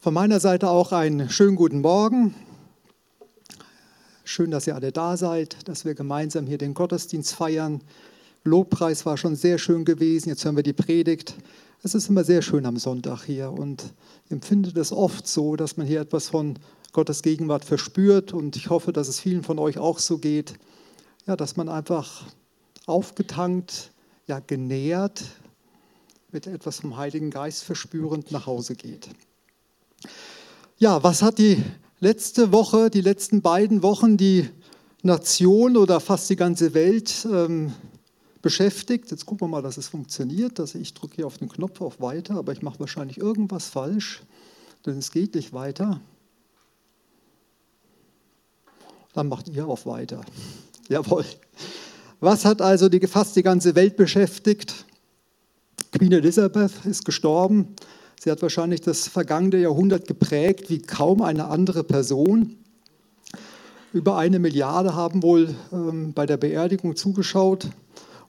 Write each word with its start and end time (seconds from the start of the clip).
Von 0.00 0.14
meiner 0.14 0.38
Seite 0.38 0.70
auch 0.70 0.92
einen 0.92 1.28
schönen 1.28 1.56
guten 1.56 1.80
Morgen. 1.80 2.32
Schön, 4.22 4.52
dass 4.52 4.68
ihr 4.68 4.76
alle 4.76 4.92
da 4.92 5.16
seid, 5.16 5.66
dass 5.66 5.84
wir 5.84 5.96
gemeinsam 5.96 6.46
hier 6.46 6.56
den 6.56 6.72
Gottesdienst 6.72 7.34
feiern. 7.34 7.80
Lobpreis 8.44 9.04
war 9.06 9.16
schon 9.16 9.34
sehr 9.34 9.58
schön 9.58 9.84
gewesen. 9.84 10.28
Jetzt 10.28 10.44
hören 10.44 10.54
wir 10.54 10.62
die 10.62 10.72
Predigt. 10.72 11.34
Es 11.82 11.96
ist 11.96 12.08
immer 12.08 12.22
sehr 12.22 12.42
schön 12.42 12.64
am 12.64 12.76
Sonntag 12.76 13.24
hier 13.24 13.50
und 13.50 13.92
ich 14.26 14.30
empfinde 14.30 14.72
das 14.72 14.92
oft 14.92 15.26
so, 15.26 15.56
dass 15.56 15.76
man 15.76 15.88
hier 15.88 16.00
etwas 16.00 16.28
von 16.28 16.60
Gottes 16.92 17.22
Gegenwart 17.22 17.64
verspürt 17.64 18.32
und 18.32 18.54
ich 18.54 18.70
hoffe, 18.70 18.92
dass 18.92 19.08
es 19.08 19.18
vielen 19.18 19.42
von 19.42 19.58
euch 19.58 19.78
auch 19.78 19.98
so 19.98 20.18
geht. 20.18 20.54
Ja, 21.26 21.34
dass 21.34 21.56
man 21.56 21.68
einfach 21.68 22.22
aufgetankt, 22.86 23.90
ja, 24.28 24.38
genährt, 24.38 25.24
mit 26.30 26.46
etwas 26.46 26.78
vom 26.78 26.96
Heiligen 26.96 27.30
Geist 27.30 27.64
verspürend 27.64 28.30
nach 28.30 28.46
Hause 28.46 28.76
geht. 28.76 29.08
Ja, 30.80 31.02
was 31.02 31.22
hat 31.22 31.38
die 31.38 31.60
letzte 31.98 32.52
Woche, 32.52 32.88
die 32.88 33.00
letzten 33.00 33.42
beiden 33.42 33.82
Wochen 33.82 34.16
die 34.16 34.48
Nation 35.02 35.76
oder 35.76 35.98
fast 35.98 36.30
die 36.30 36.36
ganze 36.36 36.72
Welt 36.72 37.26
ähm, 37.28 37.72
beschäftigt? 38.42 39.10
Jetzt 39.10 39.26
gucken 39.26 39.48
wir 39.48 39.50
mal, 39.50 39.62
dass 39.62 39.76
es 39.76 39.88
funktioniert. 39.88 40.60
Also 40.60 40.78
ich 40.78 40.94
drücke 40.94 41.16
hier 41.16 41.26
auf 41.26 41.38
den 41.38 41.48
Knopf 41.48 41.80
auf 41.80 42.00
Weiter, 42.00 42.36
aber 42.36 42.52
ich 42.52 42.62
mache 42.62 42.78
wahrscheinlich 42.78 43.18
irgendwas 43.18 43.66
falsch, 43.66 44.22
denn 44.86 44.98
es 44.98 45.10
geht 45.10 45.34
nicht 45.34 45.52
weiter. 45.52 46.00
Dann 49.14 49.26
macht 49.26 49.48
ihr 49.48 49.66
auf 49.66 49.84
Weiter. 49.84 50.20
Jawohl. 50.88 51.24
Was 52.20 52.44
hat 52.44 52.62
also 52.62 52.88
die, 52.88 53.04
fast 53.08 53.34
die 53.34 53.42
ganze 53.42 53.74
Welt 53.74 53.96
beschäftigt? 53.96 54.84
Queen 55.90 56.12
Elizabeth 56.12 56.84
ist 56.84 57.04
gestorben. 57.04 57.74
Sie 58.20 58.30
hat 58.30 58.42
wahrscheinlich 58.42 58.80
das 58.80 59.06
vergangene 59.06 59.58
Jahrhundert 59.58 60.08
geprägt 60.08 60.70
wie 60.70 60.78
kaum 60.78 61.22
eine 61.22 61.46
andere 61.46 61.84
Person. 61.84 62.56
Über 63.92 64.16
eine 64.16 64.38
Milliarde 64.38 64.94
haben 64.94 65.22
wohl 65.22 65.54
ähm, 65.72 66.12
bei 66.12 66.26
der 66.26 66.36
Beerdigung 66.36 66.96
zugeschaut. 66.96 67.68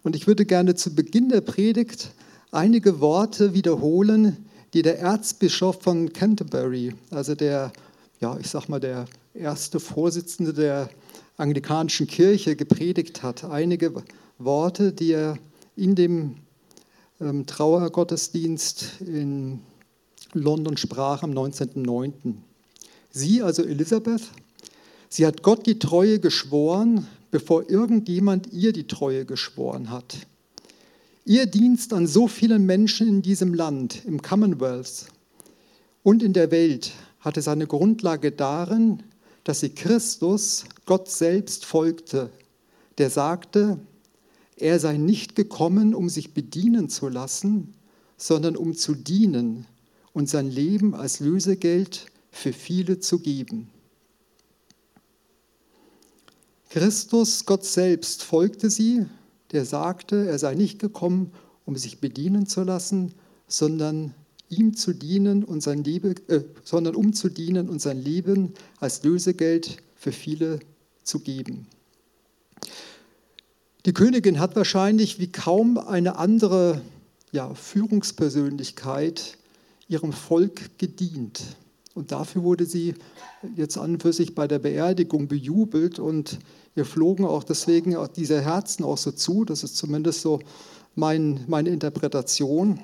Und 0.04 0.16
ich 0.16 0.28
würde 0.28 0.46
gerne 0.46 0.76
zu 0.76 0.94
Beginn 0.94 1.30
der 1.30 1.42
Predigt 1.42 2.12
einige 2.52 3.02
Worte 3.02 3.54
wiederholen, 3.54 4.46
die 4.74 4.84
der 4.84 5.00
Erzbischof 5.00 5.82
von 5.82 6.14
Canterbury, 6.14 6.94
also 7.10 7.34
der, 7.34 7.72
ja, 8.22 8.38
ich 8.40 8.48
sag 8.48 8.70
mal, 8.70 8.80
der 8.80 9.06
erste 9.34 9.80
Vorsitzende 9.80 10.54
der 10.54 10.90
anglikanischen 11.38 12.08
Kirche 12.08 12.56
gepredigt 12.56 13.24
hat. 13.24 13.44
Einige 13.44 13.94
Worte, 14.38 14.94
die 14.94 15.14
er 15.14 15.38
in 15.76 15.96
dem 15.96 16.36
ähm, 17.20 17.46
Trauergottesdienst 17.46 19.02
in 19.02 19.62
London 20.34 20.78
sprach 20.78 21.24
am 21.24 21.32
19.09. 21.32 22.36
Sie, 23.12 23.42
also 23.42 23.64
Elisabeth, 23.64 24.22
sie 25.10 25.26
hat 25.26 25.42
Gott 25.42 25.66
die 25.66 25.80
Treue 25.80 26.20
geschworen, 26.20 27.08
bevor 27.32 27.70
irgendjemand 27.70 28.52
ihr 28.54 28.74
die 28.74 28.88
Treue 28.88 29.26
geschworen 29.26 29.90
hat. 29.90 30.18
Ihr 31.26 31.46
Dienst 31.46 31.94
an 31.94 32.08
so 32.08 32.28
vielen 32.28 32.66
Menschen 32.66 33.08
in 33.08 33.22
diesem 33.22 33.54
Land, 33.54 34.04
im 34.06 34.22
Commonwealth 34.22 35.08
und 36.04 36.24
in 36.24 36.34
der 36.34 36.52
Welt 36.52 36.92
hatte 37.20 37.42
seine 37.42 37.68
Grundlage 37.68 38.32
darin, 38.32 39.04
dass 39.44 39.60
sie 39.60 39.70
Christus, 39.70 40.66
Gott 40.86 41.10
selbst, 41.10 41.66
folgte, 41.66 42.30
der 42.98 43.10
sagte, 43.10 43.80
er 44.58 44.80
sei 44.80 44.98
nicht 44.98 45.36
gekommen, 45.36 45.96
um 45.96 46.10
sich 46.10 46.34
bedienen 46.34 46.90
zu 46.90 47.08
lassen, 47.08 47.74
sondern 48.18 48.56
um 48.56 48.76
zu 48.76 48.94
dienen 48.94 49.66
und 50.14 50.30
sein 50.30 50.50
Leben 50.50 50.96
als 50.96 51.20
Lösegeld 51.20 52.08
für 52.32 52.54
viele 52.54 53.00
zu 53.00 53.20
geben. 53.20 53.70
Christus, 56.70 57.46
Gott 57.46 57.66
selbst, 57.66 58.24
folgte 58.24 58.70
sie, 58.70 59.06
der 59.52 59.66
sagte, 59.66 60.28
er 60.28 60.38
sei 60.38 60.54
nicht 60.54 60.78
gekommen, 60.78 61.32
um 61.66 61.76
sich 61.76 62.00
bedienen 62.00 62.46
zu 62.46 62.64
lassen, 62.64 63.14
sondern 63.48 64.14
ihm 64.50 64.76
zu 64.76 64.94
dienen 64.94 65.44
und 65.44 65.62
sein 65.62 65.84
Leben, 65.84 66.16
äh, 66.28 66.42
sondern 66.64 66.96
um 66.96 67.14
zu 67.14 67.30
dienen 67.30 67.70
und 67.70 67.82
sein 67.82 68.00
Leben 68.00 68.54
als 68.80 69.04
Lösegeld 69.04 69.78
für 69.96 70.12
viele 70.12 70.60
zu 71.04 71.20
geben. 71.20 71.68
Die 73.86 73.94
Königin 73.94 74.40
hat 74.40 74.56
wahrscheinlich 74.56 75.20
wie 75.20 75.32
kaum 75.32 75.80
eine 75.80 76.18
andere 76.18 76.82
ja, 77.32 77.54
Führungspersönlichkeit 77.56 79.39
ihrem 79.90 80.14
Volk 80.14 80.78
gedient. 80.78 81.58
Und 81.96 82.14
dafür 82.14 82.44
wurde 82.44 82.66
sie 82.66 82.94
jetzt 83.58 83.78
an 83.78 83.94
und 83.96 84.02
für 84.02 84.14
sich 84.14 84.36
bei 84.36 84.48
der 84.48 84.60
Beerdigung 84.60 85.28
bejubelt 85.28 86.00
und 86.00 86.40
ihr 86.76 86.86
flogen 86.86 87.26
auch 87.26 87.44
deswegen 87.44 87.98
auch 87.98 88.08
diese 88.08 88.42
Herzen 88.42 88.86
auch 88.86 88.98
so 88.98 89.12
zu. 89.12 89.44
Das 89.44 89.64
ist 89.64 89.76
zumindest 89.76 90.22
so 90.22 90.40
mein, 90.96 91.44
meine 91.48 91.70
Interpretation. 91.70 92.80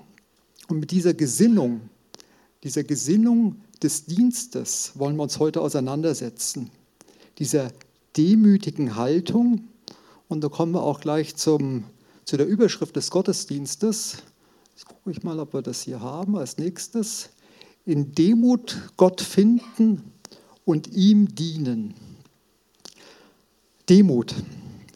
Und 0.68 0.80
mit 0.80 0.92
dieser 0.92 1.14
Gesinnung, 1.14 1.82
dieser 2.64 2.84
Gesinnung 2.84 3.62
des 3.82 4.06
Dienstes 4.06 4.94
wollen 4.96 5.16
wir 5.16 5.24
uns 5.24 5.40
heute 5.40 5.62
auseinandersetzen. 5.62 6.72
Dieser 7.38 7.72
demütigen 8.18 8.96
Haltung. 8.96 9.68
Und 10.28 10.44
da 10.44 10.50
kommen 10.50 10.74
wir 10.74 10.82
auch 10.82 11.00
gleich 11.00 11.36
zum, 11.36 11.84
zu 12.26 12.38
der 12.38 12.48
Überschrift 12.48 12.96
des 12.96 13.12
Gottesdienstes. 13.12 14.24
Jetzt 14.76 14.90
gucke 14.90 15.10
ich 15.10 15.24
mal, 15.24 15.40
ob 15.40 15.54
wir 15.54 15.62
das 15.62 15.84
hier 15.84 16.02
haben 16.02 16.36
als 16.36 16.58
nächstes. 16.58 17.30
In 17.86 18.14
Demut 18.14 18.78
Gott 18.98 19.22
finden 19.22 20.12
und 20.66 20.92
ihm 20.92 21.34
dienen. 21.34 21.94
Demut, 23.88 24.36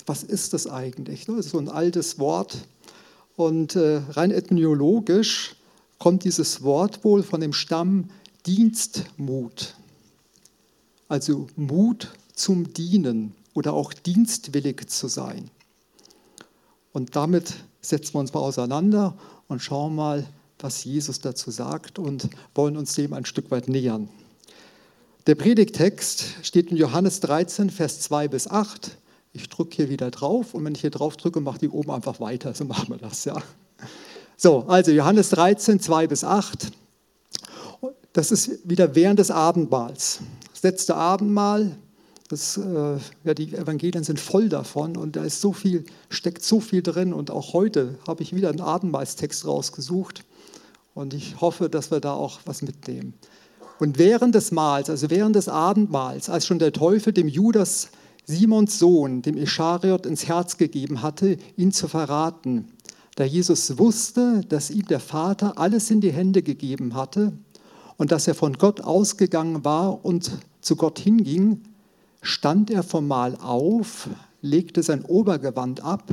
was 0.06 0.24
ist 0.24 0.52
das 0.52 0.68
eigentlich? 0.68 1.28
Das 1.28 1.38
ist 1.38 1.52
so 1.52 1.60
ein 1.60 1.70
altes 1.70 2.20
Wort. 2.20 2.68
Und 3.38 3.78
äh, 3.78 4.02
rein 4.10 4.32
ethnologisch 4.32 5.56
kommt 5.98 6.26
dieses 6.26 6.62
Wort 6.62 7.06
wohl 7.06 7.24
von 7.24 7.40
dem 7.40 7.54
Stamm 7.54 8.10
Dienstmut. 8.46 9.76
Also 11.08 11.48
Mut 11.56 12.12
zum 12.34 12.74
Dienen 12.74 13.34
oder 13.54 13.72
auch 13.72 13.94
dienstwillig 13.94 14.90
zu 14.90 15.08
sein. 15.08 15.50
Und 16.92 17.16
damit 17.16 17.54
setzen 17.82 18.16
wir 18.16 18.20
uns 18.20 18.34
mal 18.34 18.42
auseinander 18.42 19.16
und 19.48 19.62
schauen 19.62 19.96
mal, 19.96 20.26
was 20.60 20.84
Jesus 20.84 21.20
dazu 21.20 21.52
sagt 21.52 22.00
und 22.00 22.30
wollen 22.54 22.78
uns 22.78 22.94
dem 22.94 23.14
ein 23.14 23.26
Stück 23.26 23.50
weit 23.52 23.68
nähern. 23.68 24.10
Der 25.28 25.36
Predigtext 25.36 26.26
steht 26.42 26.72
in 26.72 26.78
Johannes 26.78 27.20
13, 27.22 27.70
Vers 27.70 28.02
2 28.02 28.28
bis 28.28 28.48
8. 28.48 28.98
Ich 29.32 29.48
drücke 29.48 29.76
hier 29.76 29.90
wieder 29.90 30.12
drauf 30.12 30.54
und 30.54 30.66
wenn 30.66 30.76
ich 30.76 30.82
hier 30.82 30.90
drauf 30.90 31.18
drücke, 31.18 31.40
macht 31.40 31.62
die 31.62 31.70
oben 31.70 31.92
einfach 31.92 32.20
weiter. 32.20 32.54
So 32.54 32.66
machen 32.66 32.90
wir 32.90 32.98
das, 32.98 33.26
ja. 33.26 33.42
So, 34.36 34.66
also 34.68 34.92
Johannes 34.92 35.30
13, 35.30 35.80
2 35.80 36.08
bis 36.08 36.24
8. 36.24 36.72
Das 38.14 38.32
ist 38.32 38.68
wieder 38.68 38.96
während 38.96 39.20
des 39.20 39.32
Abendmahls. 39.32 40.20
Das 40.52 40.64
letzte 40.64 40.96
Abendmahl, 40.96 41.76
das, 42.30 42.58
äh, 42.58 42.98
ja, 43.24 43.34
die 43.34 43.56
Evangelien 43.56 44.04
sind 44.04 44.20
voll 44.20 44.50
davon 44.50 44.96
und 44.96 45.16
da 45.16 45.24
ist 45.24 45.42
so 45.42 45.52
viel, 45.52 45.84
steckt 46.10 46.44
so 46.44 46.60
viel 46.60 46.84
drin. 46.84 47.12
Und 47.12 47.32
auch 47.32 47.54
heute 47.54 47.98
habe 48.08 48.22
ich 48.22 48.36
wieder 48.36 48.50
einen 48.50 48.62
Abendmahlstext 48.62 49.46
rausgesucht 49.46 50.24
und 50.94 51.16
ich 51.16 51.42
hoffe, 51.42 51.70
dass 51.70 51.90
wir 51.90 52.00
da 52.00 52.14
auch 52.14 52.40
was 52.46 52.62
mitnehmen. 52.62 53.16
Und 53.80 53.98
während 53.98 54.36
des 54.36 54.52
Mahls, 54.52 54.92
also 54.92 55.10
während 55.10 55.36
des 55.36 55.50
Abendmahls, 55.50 56.30
als 56.30 56.46
schon 56.46 56.60
der 56.60 56.72
Teufel 56.72 57.14
dem 57.14 57.28
Judas, 57.28 57.90
Simons 58.26 58.78
Sohn, 58.78 59.24
dem 59.24 59.36
Ischariot, 59.36 60.06
ins 60.06 60.28
Herz 60.28 60.58
gegeben 60.58 61.02
hatte, 61.02 61.38
ihn 61.58 61.72
zu 61.72 61.88
verraten, 61.88 62.68
da 63.16 63.24
Jesus 63.24 63.80
wusste, 63.80 64.42
dass 64.48 64.70
ihm 64.70 64.86
der 64.86 65.00
Vater 65.00 65.58
alles 65.58 65.90
in 65.90 66.00
die 66.00 66.12
Hände 66.12 66.44
gegeben 66.44 66.94
hatte 66.94 67.34
und 67.98 68.12
dass 68.12 68.28
er 68.28 68.36
von 68.36 68.54
Gott 68.54 68.82
ausgegangen 68.82 69.66
war 69.66 70.06
und 70.06 70.32
zu 70.62 70.76
Gott 70.76 71.00
hinging, 71.00 71.62
stand 72.22 72.70
er 72.70 72.84
vom 72.84 73.08
Mahl 73.08 73.36
auf, 73.38 74.10
legte 74.42 74.84
sein 74.84 75.04
Obergewand 75.04 75.82
ab, 75.82 76.04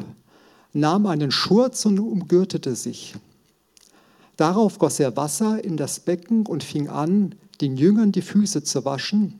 nahm 0.72 1.06
einen 1.06 1.30
Schurz 1.30 1.84
und 1.86 1.98
umgürtete 1.98 2.76
sich. 2.76 3.14
Darauf 4.36 4.78
goss 4.78 5.00
er 5.00 5.16
Wasser 5.16 5.64
in 5.64 5.76
das 5.76 6.00
Becken 6.00 6.46
und 6.46 6.62
fing 6.62 6.88
an, 6.88 7.34
den 7.60 7.76
Jüngern 7.76 8.12
die 8.12 8.22
Füße 8.22 8.62
zu 8.62 8.84
waschen 8.84 9.38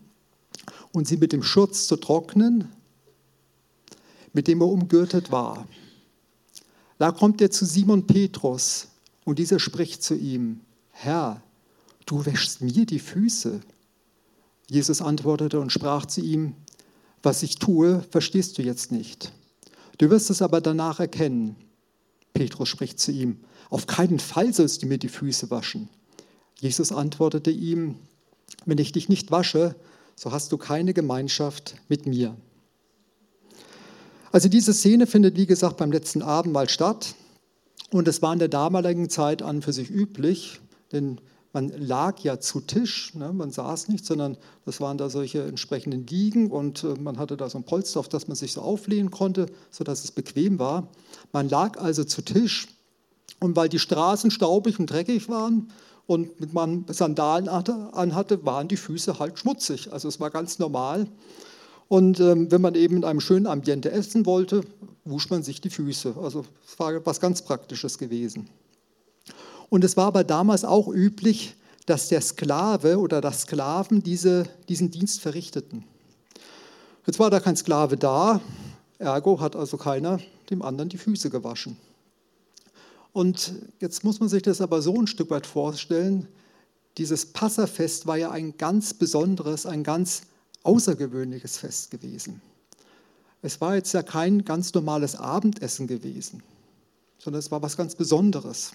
und 0.93 1.07
sie 1.07 1.19
mit 1.19 1.33
dem 1.33 1.43
Schurz 1.43 1.87
zu 1.87 1.97
trocknen, 1.97 2.69
mit 4.33 4.49
dem 4.49 4.63
er 4.63 4.69
umgürtet 4.69 5.31
war. 5.31 5.67
Da 6.99 7.13
kommt 7.13 7.43
er 7.43 7.51
zu 7.51 7.67
Simon 7.67 8.07
Petrus 8.07 8.89
und 9.25 9.39
dieser 9.39 9.59
spricht 9.59 10.03
zu 10.03 10.15
ihm, 10.15 10.61
Herr, 10.91 11.43
du 12.07 12.25
wäschst 12.25 12.63
mir 12.63 12.87
die 12.87 12.99
Füße. 12.99 13.61
Jesus 14.69 15.01
antwortete 15.01 15.61
und 15.61 15.71
sprach 15.71 16.07
zu 16.07 16.21
ihm, 16.21 16.55
was 17.23 17.43
ich 17.43 17.57
tue, 17.57 18.05
verstehst 18.11 18.59
du 18.59 18.63
jetzt 18.63 18.93
nicht. 18.93 19.33
Du 19.99 20.11
wirst 20.11 20.31
es 20.31 20.43
aber 20.43 20.61
danach 20.61 21.01
erkennen. 21.01 21.57
Petrus 22.35 22.69
spricht 22.69 23.01
zu 23.01 23.13
ihm, 23.13 23.39
auf 23.71 23.87
keinen 23.87 24.19
Fall 24.19 24.53
sollst 24.53 24.83
du 24.83 24.87
mir 24.87 24.99
die 24.99 25.09
Füße 25.09 25.51
waschen. 25.51 25.89
Jesus 26.59 26.93
antwortete 26.93 27.51
ihm, 27.51 27.97
wenn 28.65 28.79
ich 28.79 28.93
dich 28.93 29.09
nicht 29.09 29.31
wasche, 29.31 29.75
so 30.15 30.33
hast 30.33 30.53
du 30.53 30.59
keine 30.59 30.95
Gemeinschaft 30.95 31.77
mit 31.89 32.07
mir. 32.07 32.37
Also 34.33 34.49
diese 34.49 34.73
Szene 34.73 35.07
findet, 35.07 35.37
wie 35.37 35.47
gesagt, 35.47 35.77
beim 35.77 35.93
letzten 35.93 36.23
Abendmahl 36.23 36.69
statt. 36.69 37.15
Und 37.91 38.09
es 38.09 38.23
war 38.23 38.33
in 38.33 38.39
der 38.39 38.49
damaligen 38.49 39.09
Zeit 39.09 39.43
an 39.43 39.63
für 39.63 39.73
sich 39.73 39.91
üblich, 39.91 40.61
denn 40.93 41.21
man 41.57 41.71
lag 41.71 42.19
ja 42.19 42.39
zu 42.39 42.61
Tisch, 42.61 43.15
ne? 43.15 43.33
man 43.33 43.51
saß 43.51 43.89
nicht, 43.89 44.05
sondern 44.05 44.37
das 44.67 44.79
waren 44.83 44.99
da 44.99 45.09
solche 45.09 45.43
entsprechenden 45.43 46.07
Liegen 46.07 46.51
und 46.51 46.85
äh, 46.85 46.89
man 47.01 47.17
hatte 47.17 47.39
da 47.39 47.49
so 47.49 47.57
ein 47.57 47.65
Polster, 47.65 47.99
auf 47.99 48.11
das 48.11 48.29
man 48.29 48.37
sich 48.37 48.53
so 48.53 48.61
auflehnen 48.61 49.11
konnte, 49.11 49.47
sodass 49.71 50.05
es 50.05 50.11
bequem 50.11 50.59
war. 50.59 50.89
Man 51.33 51.49
lag 51.49 51.81
also 51.81 52.05
zu 52.05 52.21
Tisch 52.21 52.69
und 53.41 53.57
weil 53.57 53.71
die 53.71 53.79
Straßen 53.79 54.31
staubig 54.31 54.79
und 54.79 54.91
dreckig 54.91 55.31
waren 55.31 55.73
und 56.07 56.53
man 56.53 56.85
Sandalen 56.91 57.49
anhatte, 57.49 58.45
waren 58.45 58.69
die 58.69 58.77
Füße 58.77 59.19
halt 59.19 59.39
schmutzig. 59.39 59.91
Also 59.95 60.09
es 60.09 60.21
war 60.21 60.29
ganz 60.29 60.59
normal. 60.59 61.09
Und 61.89 62.21
ähm, 62.21 62.53
wenn 62.53 62.61
man 62.61 62.75
eben 62.75 62.99
in 62.99 63.05
einem 63.05 63.21
schönen 63.21 63.47
Ambiente 63.47 63.91
essen 63.91 64.27
wollte, 64.27 64.61
wusch 65.07 65.31
man 65.31 65.43
sich 65.43 65.63
die 65.63 65.71
Füße. 65.71 66.17
Also 66.23 66.45
es 66.69 66.79
war 66.79 67.07
was 67.07 67.19
ganz 67.19 67.41
Praktisches 67.41 67.97
gewesen. 67.97 68.51
Und 69.69 69.85
es 69.85 69.97
war 69.97 70.07
aber 70.07 70.25
damals 70.25 70.65
auch 70.65 70.89
üblich, 70.89 71.57
dass 71.87 72.09
der 72.09 72.21
Sklave 72.21 72.99
oder 72.99 73.21
das 73.21 73.43
Sklaven 73.43 74.03
diese, 74.03 74.49
diesen 74.69 74.91
Dienst 74.91 75.21
verrichteten. 75.21 75.85
Jetzt 77.07 77.19
war 77.19 77.31
da 77.31 77.41
kein 77.41 77.57
Sklave 77.57 77.97
da, 77.97 78.41
ergo 78.99 79.41
hat 79.41 79.55
also 79.55 79.77
keiner 79.77 80.19
dem 80.51 80.63
anderen 80.63 80.89
die 80.89 80.99
Füße 80.99 81.31
gewaschen. 81.31 81.77
Und 83.13 83.55
jetzt 83.81 84.05
muss 84.05 84.21
man 84.21 84.29
sich 84.29 84.43
das 84.43 84.61
aber 84.61 84.83
so 84.83 84.95
ein 84.95 85.07
Stück 85.07 85.31
weit 85.31 85.47
vorstellen, 85.47 86.29
dieses 86.99 87.27
Passafest 87.27 88.07
war 88.07 88.17
ja 88.17 88.31
ein 88.31 88.57
ganz 88.57 88.95
besonderes, 88.95 89.67
ein 89.67 89.85
ganz 89.85 90.23
außergewöhnliches 90.63 91.59
Fest 91.59 91.91
gewesen. 91.91 92.41
Es 93.43 93.61
war 93.61 93.77
jetzt 93.77 93.93
ja 93.93 94.03
kein 94.03 94.45
ganz 94.45 94.75
normales 94.75 95.15
Abendessen 95.15 95.87
gewesen, 95.87 96.43
sondern 97.19 97.39
es 97.39 97.51
war 97.51 97.63
was 97.63 97.77
ganz 97.77 97.95
Besonderes. 97.95 98.73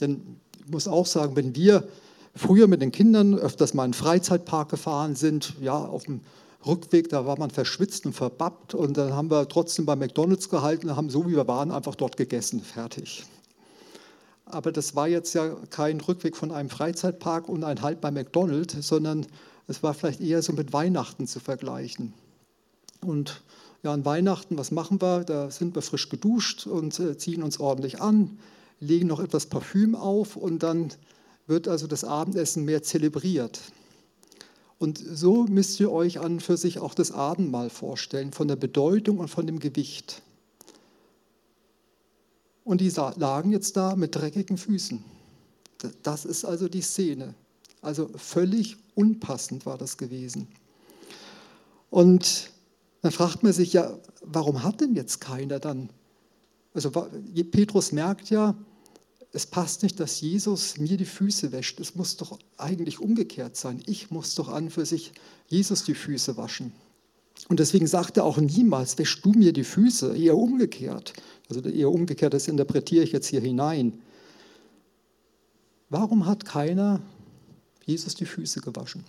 Denn 0.00 0.40
ich 0.64 0.70
muss 0.70 0.88
auch 0.88 1.06
sagen, 1.06 1.36
wenn 1.36 1.54
wir 1.54 1.88
früher 2.34 2.68
mit 2.68 2.82
den 2.82 2.92
Kindern 2.92 3.34
öfters 3.34 3.74
mal 3.74 3.84
in 3.84 3.92
den 3.92 3.94
Freizeitpark 3.94 4.68
gefahren 4.68 5.16
sind, 5.16 5.54
ja, 5.60 5.76
auf 5.76 6.04
dem 6.04 6.20
Rückweg, 6.66 7.08
da 7.08 7.26
war 7.26 7.38
man 7.38 7.50
verschwitzt 7.50 8.06
und 8.06 8.12
verbappt 8.12 8.74
und 8.74 8.96
dann 8.96 9.12
haben 9.12 9.30
wir 9.30 9.48
trotzdem 9.48 9.86
bei 9.86 9.96
McDonalds 9.96 10.48
gehalten, 10.48 10.94
haben 10.96 11.10
so 11.10 11.26
wie 11.26 11.36
wir 11.36 11.46
waren 11.46 11.70
einfach 11.70 11.94
dort 11.94 12.16
gegessen, 12.16 12.60
fertig. 12.60 13.24
Aber 14.44 14.72
das 14.72 14.96
war 14.96 15.08
jetzt 15.08 15.34
ja 15.34 15.54
kein 15.70 16.00
Rückweg 16.00 16.36
von 16.36 16.50
einem 16.50 16.70
Freizeitpark 16.70 17.48
und 17.48 17.64
ein 17.64 17.82
Halt 17.82 18.00
bei 18.00 18.10
McDonalds, 18.10 18.74
sondern 18.86 19.26
es 19.66 19.82
war 19.82 19.94
vielleicht 19.94 20.20
eher 20.20 20.42
so 20.42 20.52
mit 20.52 20.72
Weihnachten 20.72 21.26
zu 21.26 21.38
vergleichen. 21.38 22.14
Und 23.00 23.42
ja, 23.82 23.92
an 23.92 24.04
Weihnachten, 24.04 24.58
was 24.58 24.70
machen 24.70 25.00
wir? 25.00 25.24
Da 25.24 25.50
sind 25.50 25.74
wir 25.74 25.82
frisch 25.82 26.08
geduscht 26.08 26.66
und 26.66 26.98
äh, 26.98 27.16
ziehen 27.16 27.42
uns 27.42 27.60
ordentlich 27.60 28.00
an, 28.00 28.38
legen 28.80 29.08
noch 29.08 29.20
etwas 29.20 29.46
Parfüm 29.46 29.94
auf 29.94 30.36
und 30.36 30.62
dann 30.62 30.92
wird 31.46 31.68
also 31.68 31.86
das 31.86 32.04
Abendessen 32.04 32.64
mehr 32.64 32.82
zelebriert. 32.82 33.60
Und 34.78 34.98
so 34.98 35.44
müsst 35.44 35.80
ihr 35.80 35.90
euch 35.90 36.20
an 36.20 36.40
für 36.40 36.56
sich 36.56 36.78
auch 36.78 36.94
das 36.94 37.10
Abendmahl 37.10 37.70
vorstellen, 37.70 38.32
von 38.32 38.46
der 38.46 38.56
Bedeutung 38.56 39.18
und 39.18 39.28
von 39.28 39.46
dem 39.46 39.58
Gewicht. 39.58 40.22
Und 42.64 42.80
die 42.80 42.90
lagen 42.90 43.50
jetzt 43.50 43.76
da 43.76 43.96
mit 43.96 44.14
dreckigen 44.14 44.58
Füßen. 44.58 45.02
Das 46.02 46.24
ist 46.24 46.44
also 46.44 46.68
die 46.68 46.82
Szene. 46.82 47.34
Also 47.80 48.10
völlig 48.16 48.76
unpassend 48.94 49.66
war 49.66 49.78
das 49.78 49.96
gewesen. 49.96 50.48
Und 51.90 52.50
dann 53.02 53.12
fragt 53.12 53.42
man 53.42 53.52
sich 53.52 53.72
ja, 53.72 53.98
warum 54.22 54.62
hat 54.62 54.80
denn 54.80 54.94
jetzt 54.94 55.20
keiner 55.20 55.58
dann? 55.58 55.88
Also 56.74 56.90
Petrus 56.90 57.92
merkt 57.92 58.30
ja, 58.30 58.54
es 59.32 59.46
passt 59.46 59.82
nicht, 59.82 60.00
dass 60.00 60.20
Jesus 60.20 60.78
mir 60.78 60.96
die 60.96 61.04
Füße 61.04 61.52
wäscht. 61.52 61.80
Es 61.80 61.94
muss 61.94 62.16
doch 62.16 62.38
eigentlich 62.56 62.98
umgekehrt 62.98 63.56
sein. 63.56 63.82
Ich 63.86 64.10
muss 64.10 64.34
doch 64.34 64.48
an 64.48 64.70
für 64.70 64.86
sich 64.86 65.12
Jesus 65.48 65.84
die 65.84 65.94
Füße 65.94 66.36
waschen. 66.36 66.72
Und 67.48 67.60
deswegen 67.60 67.86
sagt 67.86 68.16
er 68.16 68.24
auch 68.24 68.38
niemals, 68.38 68.98
wäschst 68.98 69.24
du 69.24 69.32
mir 69.32 69.52
die 69.52 69.64
Füße, 69.64 70.16
eher 70.16 70.36
umgekehrt. 70.36 71.12
Also 71.48 71.60
eher 71.62 71.90
umgekehrt, 71.90 72.34
das 72.34 72.48
interpretiere 72.48 73.04
ich 73.04 73.12
jetzt 73.12 73.28
hier 73.28 73.40
hinein. 73.40 74.00
Warum 75.90 76.26
hat 76.26 76.44
keiner 76.44 77.00
Jesus 77.84 78.14
die 78.14 78.26
Füße 78.26 78.60
gewaschen? 78.60 79.04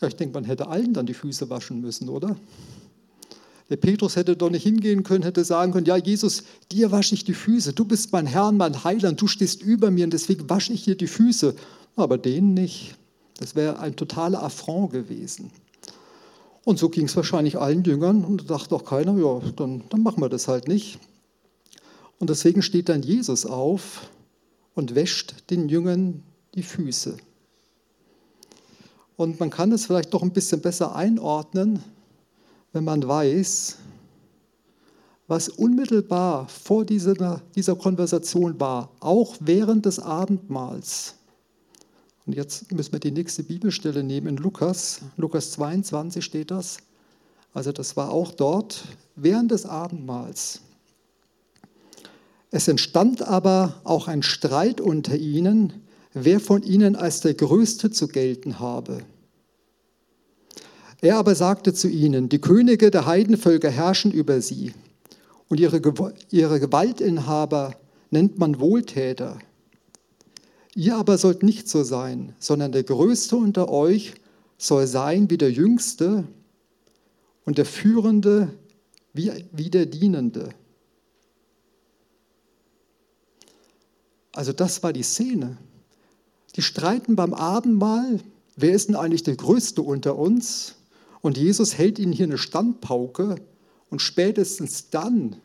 Ja, 0.00 0.08
ich 0.08 0.16
denke, 0.16 0.34
man 0.34 0.44
hätte 0.44 0.68
allen 0.68 0.94
dann 0.94 1.06
die 1.06 1.14
Füße 1.14 1.50
waschen 1.50 1.80
müssen, 1.80 2.08
oder? 2.08 2.36
Der 3.70 3.76
Petrus 3.76 4.16
hätte 4.16 4.36
doch 4.36 4.50
nicht 4.50 4.62
hingehen 4.62 5.02
können, 5.04 5.24
hätte 5.24 5.44
sagen 5.44 5.72
können, 5.72 5.86
ja 5.86 5.96
Jesus, 5.96 6.44
dir 6.70 6.92
wasche 6.92 7.14
ich 7.14 7.24
die 7.24 7.32
Füße, 7.32 7.72
du 7.72 7.84
bist 7.84 8.12
mein 8.12 8.26
Herr, 8.26 8.52
mein 8.52 8.84
Heiland, 8.84 9.20
du 9.20 9.26
stehst 9.26 9.62
über 9.62 9.90
mir 9.90 10.04
und 10.04 10.12
deswegen 10.12 10.48
wasche 10.50 10.72
ich 10.72 10.84
dir 10.84 10.96
die 10.96 11.06
Füße. 11.06 11.54
Aber 11.96 12.18
denen 12.18 12.54
nicht. 12.54 12.96
Das 13.38 13.54
wäre 13.54 13.78
ein 13.78 13.96
totaler 13.96 14.42
Affront 14.42 14.92
gewesen. 14.92 15.50
Und 16.64 16.78
so 16.78 16.88
ging 16.88 17.06
es 17.06 17.16
wahrscheinlich 17.16 17.58
allen 17.58 17.84
Jüngern 17.84 18.24
und 18.24 18.42
da 18.42 18.56
dachte 18.56 18.74
auch 18.74 18.84
keiner, 18.84 19.16
ja, 19.18 19.40
dann, 19.56 19.84
dann 19.90 20.02
machen 20.02 20.22
wir 20.22 20.28
das 20.28 20.48
halt 20.48 20.66
nicht. 20.66 20.98
Und 22.18 22.30
deswegen 22.30 22.62
steht 22.62 22.88
dann 22.88 23.02
Jesus 23.02 23.44
auf 23.44 24.08
und 24.74 24.94
wäscht 24.94 25.50
den 25.50 25.68
Jüngern 25.68 26.22
die 26.54 26.62
Füße. 26.62 27.16
Und 29.16 29.40
man 29.40 29.50
kann 29.50 29.72
es 29.72 29.86
vielleicht 29.86 30.14
doch 30.14 30.22
ein 30.22 30.32
bisschen 30.32 30.60
besser 30.60 30.96
einordnen, 30.96 31.82
wenn 32.74 32.84
man 32.84 33.06
weiß, 33.06 33.76
was 35.26 35.48
unmittelbar 35.48 36.48
vor 36.48 36.84
dieser, 36.84 37.40
dieser 37.54 37.76
Konversation 37.76 38.60
war, 38.60 38.90
auch 39.00 39.36
während 39.40 39.86
des 39.86 39.98
Abendmahls. 39.98 41.14
Und 42.26 42.34
jetzt 42.34 42.70
müssen 42.72 42.92
wir 42.92 43.00
die 43.00 43.12
nächste 43.12 43.42
Bibelstelle 43.42 44.02
nehmen 44.02 44.26
in 44.26 44.36
Lukas. 44.36 45.00
Lukas 45.16 45.52
22 45.52 46.22
steht 46.22 46.50
das. 46.50 46.78
Also 47.52 47.70
das 47.70 47.96
war 47.96 48.10
auch 48.10 48.32
dort 48.32 48.84
während 49.14 49.52
des 49.52 49.66
Abendmahls. 49.66 50.60
Es 52.50 52.68
entstand 52.68 53.22
aber 53.22 53.80
auch 53.84 54.08
ein 54.08 54.22
Streit 54.22 54.80
unter 54.80 55.16
ihnen, 55.16 55.72
wer 56.12 56.40
von 56.40 56.62
ihnen 56.62 56.96
als 56.96 57.20
der 57.20 57.34
Größte 57.34 57.90
zu 57.90 58.08
gelten 58.08 58.58
habe. 58.58 59.04
Er 61.04 61.18
aber 61.18 61.34
sagte 61.34 61.74
zu 61.74 61.86
ihnen, 61.86 62.30
die 62.30 62.40
Könige 62.40 62.90
der 62.90 63.04
Heidenvölker 63.04 63.68
herrschen 63.68 64.10
über 64.10 64.40
sie 64.40 64.72
und 65.50 65.60
ihre, 65.60 65.82
ihre 66.30 66.60
Gewaltinhaber 66.60 67.76
nennt 68.08 68.38
man 68.38 68.58
Wohltäter. 68.58 69.38
Ihr 70.74 70.96
aber 70.96 71.18
sollt 71.18 71.42
nicht 71.42 71.68
so 71.68 71.82
sein, 71.82 72.34
sondern 72.38 72.72
der 72.72 72.84
Größte 72.84 73.36
unter 73.36 73.68
euch 73.68 74.14
soll 74.56 74.86
sein 74.86 75.28
wie 75.28 75.36
der 75.36 75.52
Jüngste 75.52 76.24
und 77.44 77.58
der 77.58 77.66
Führende 77.66 78.54
wie, 79.12 79.30
wie 79.52 79.68
der 79.68 79.84
Dienende. 79.84 80.54
Also 84.32 84.54
das 84.54 84.82
war 84.82 84.94
die 84.94 85.02
Szene. 85.02 85.58
Die 86.56 86.62
streiten 86.62 87.14
beim 87.14 87.34
Abendmahl, 87.34 88.20
wer 88.56 88.72
ist 88.72 88.88
denn 88.88 88.96
eigentlich 88.96 89.22
der 89.22 89.36
Größte 89.36 89.82
unter 89.82 90.16
uns? 90.16 90.76
Und 91.24 91.38
Jesus 91.38 91.78
hält 91.78 91.98
ihnen 91.98 92.12
hier 92.12 92.26
eine 92.26 92.36
Standpauke 92.36 93.36
und 93.88 94.02
spätestens 94.02 94.90
dann 94.90 95.36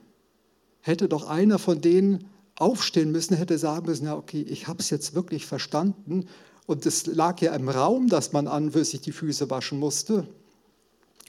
hätte 0.81 1.07
doch 1.07 1.29
einer 1.29 1.57
von 1.57 1.79
denen 1.79 2.25
aufstehen 2.57 3.13
müssen, 3.13 3.37
hätte 3.37 3.57
sagen 3.57 3.85
müssen, 3.85 4.03
ja 4.03 4.17
okay, 4.17 4.41
ich 4.41 4.67
habe 4.67 4.81
es 4.81 4.89
jetzt 4.89 5.15
wirklich 5.15 5.45
verstanden 5.45 6.25
und 6.65 6.85
es 6.85 7.05
lag 7.05 7.39
ja 7.39 7.55
im 7.55 7.69
Raum, 7.69 8.09
dass 8.09 8.33
man 8.33 8.49
an 8.49 8.73
für 8.73 8.83
sich 8.83 8.99
die 8.99 9.13
Füße 9.13 9.49
waschen 9.49 9.79
musste 9.79 10.27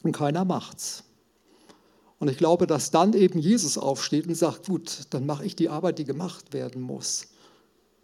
und 0.03 0.17
keiner 0.17 0.45
macht's. 0.45 1.05
Und 2.19 2.29
ich 2.29 2.37
glaube, 2.37 2.67
dass 2.67 2.91
dann 2.91 3.13
eben 3.13 3.39
Jesus 3.39 3.79
aufsteht 3.79 4.27
und 4.27 4.35
sagt, 4.35 4.67
gut, 4.67 5.03
dann 5.11 5.27
mache 5.27 5.45
ich 5.45 5.55
die 5.55 5.69
Arbeit, 5.69 6.01
die 6.01 6.05
gemacht 6.05 6.53
werden 6.53 6.83
muss. 6.83 7.29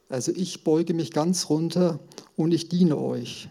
Also 0.08 0.30
ich 0.30 0.62
beuge 0.62 0.94
mich 0.94 1.10
ganz 1.10 1.50
runter 1.50 1.98
und 2.36 2.54
ich 2.54 2.68
diene 2.68 2.96
euch. 2.96 3.48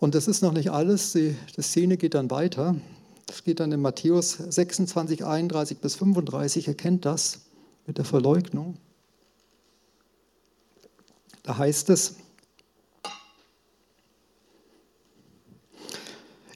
Und 0.00 0.14
das 0.14 0.26
ist 0.28 0.42
noch 0.42 0.52
nicht 0.52 0.70
alles, 0.70 1.12
die, 1.12 1.36
die 1.56 1.62
Szene 1.62 1.98
geht 1.98 2.14
dann 2.14 2.30
weiter. 2.30 2.74
Das 3.26 3.44
geht 3.44 3.60
dann 3.60 3.70
in 3.70 3.82
Matthäus 3.82 4.32
26, 4.32 5.24
31 5.24 5.78
bis 5.78 5.94
35, 5.94 6.66
erkennt 6.68 7.04
das 7.04 7.42
mit 7.86 7.98
der 7.98 8.06
Verleugnung. 8.06 8.76
Da 11.42 11.58
heißt 11.58 11.90
es, 11.90 12.16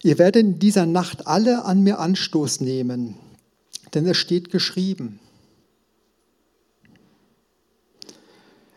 Ihr 0.02 0.18
werdet 0.18 0.42
in 0.42 0.58
dieser 0.58 0.84
Nacht 0.84 1.26
alle 1.26 1.64
an 1.64 1.82
mir 1.82 1.98
Anstoß 1.98 2.60
nehmen, 2.60 3.16
denn 3.94 4.06
es 4.06 4.18
steht 4.18 4.50
geschrieben. 4.50 5.18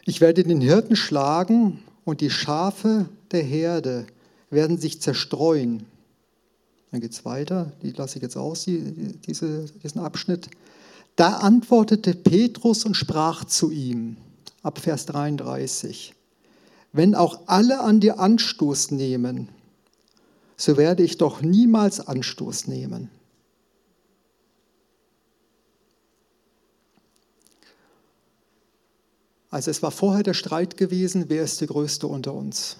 Ich 0.05 0.21
werde 0.21 0.43
den 0.43 0.61
Hirten 0.61 0.95
schlagen 0.95 1.83
und 2.05 2.21
die 2.21 2.29
Schafe 2.29 3.09
der 3.31 3.43
Herde 3.43 4.07
werden 4.49 4.77
sich 4.77 5.01
zerstreuen. 5.01 5.85
Dann 6.91 7.01
geht 7.01 7.11
es 7.11 7.25
weiter, 7.25 7.73
die 7.81 7.91
lasse 7.91 8.17
ich 8.17 8.23
jetzt 8.23 8.37
aus, 8.37 8.63
die, 8.63 8.79
diese, 9.27 9.65
diesen 9.83 9.99
Abschnitt. 9.99 10.49
Da 11.15 11.37
antwortete 11.37 12.13
Petrus 12.13 12.85
und 12.85 12.95
sprach 12.95 13.43
zu 13.45 13.71
ihm, 13.71 14.17
ab 14.63 14.79
Vers 14.79 15.05
33, 15.07 16.13
wenn 16.93 17.15
auch 17.15 17.41
alle 17.47 17.81
an 17.81 17.99
dir 17.99 18.19
Anstoß 18.19 18.91
nehmen, 18.91 19.49
so 20.55 20.77
werde 20.77 21.03
ich 21.03 21.17
doch 21.17 21.41
niemals 21.41 21.99
Anstoß 21.99 22.67
nehmen. 22.67 23.09
Also 29.49 29.71
es 29.71 29.81
war 29.81 29.91
vorher 29.91 30.23
der 30.23 30.33
Streit 30.33 30.77
gewesen, 30.77 31.25
wer 31.29 31.43
ist 31.43 31.61
der 31.61 31.67
Größte 31.67 32.07
unter 32.07 32.33
uns. 32.33 32.77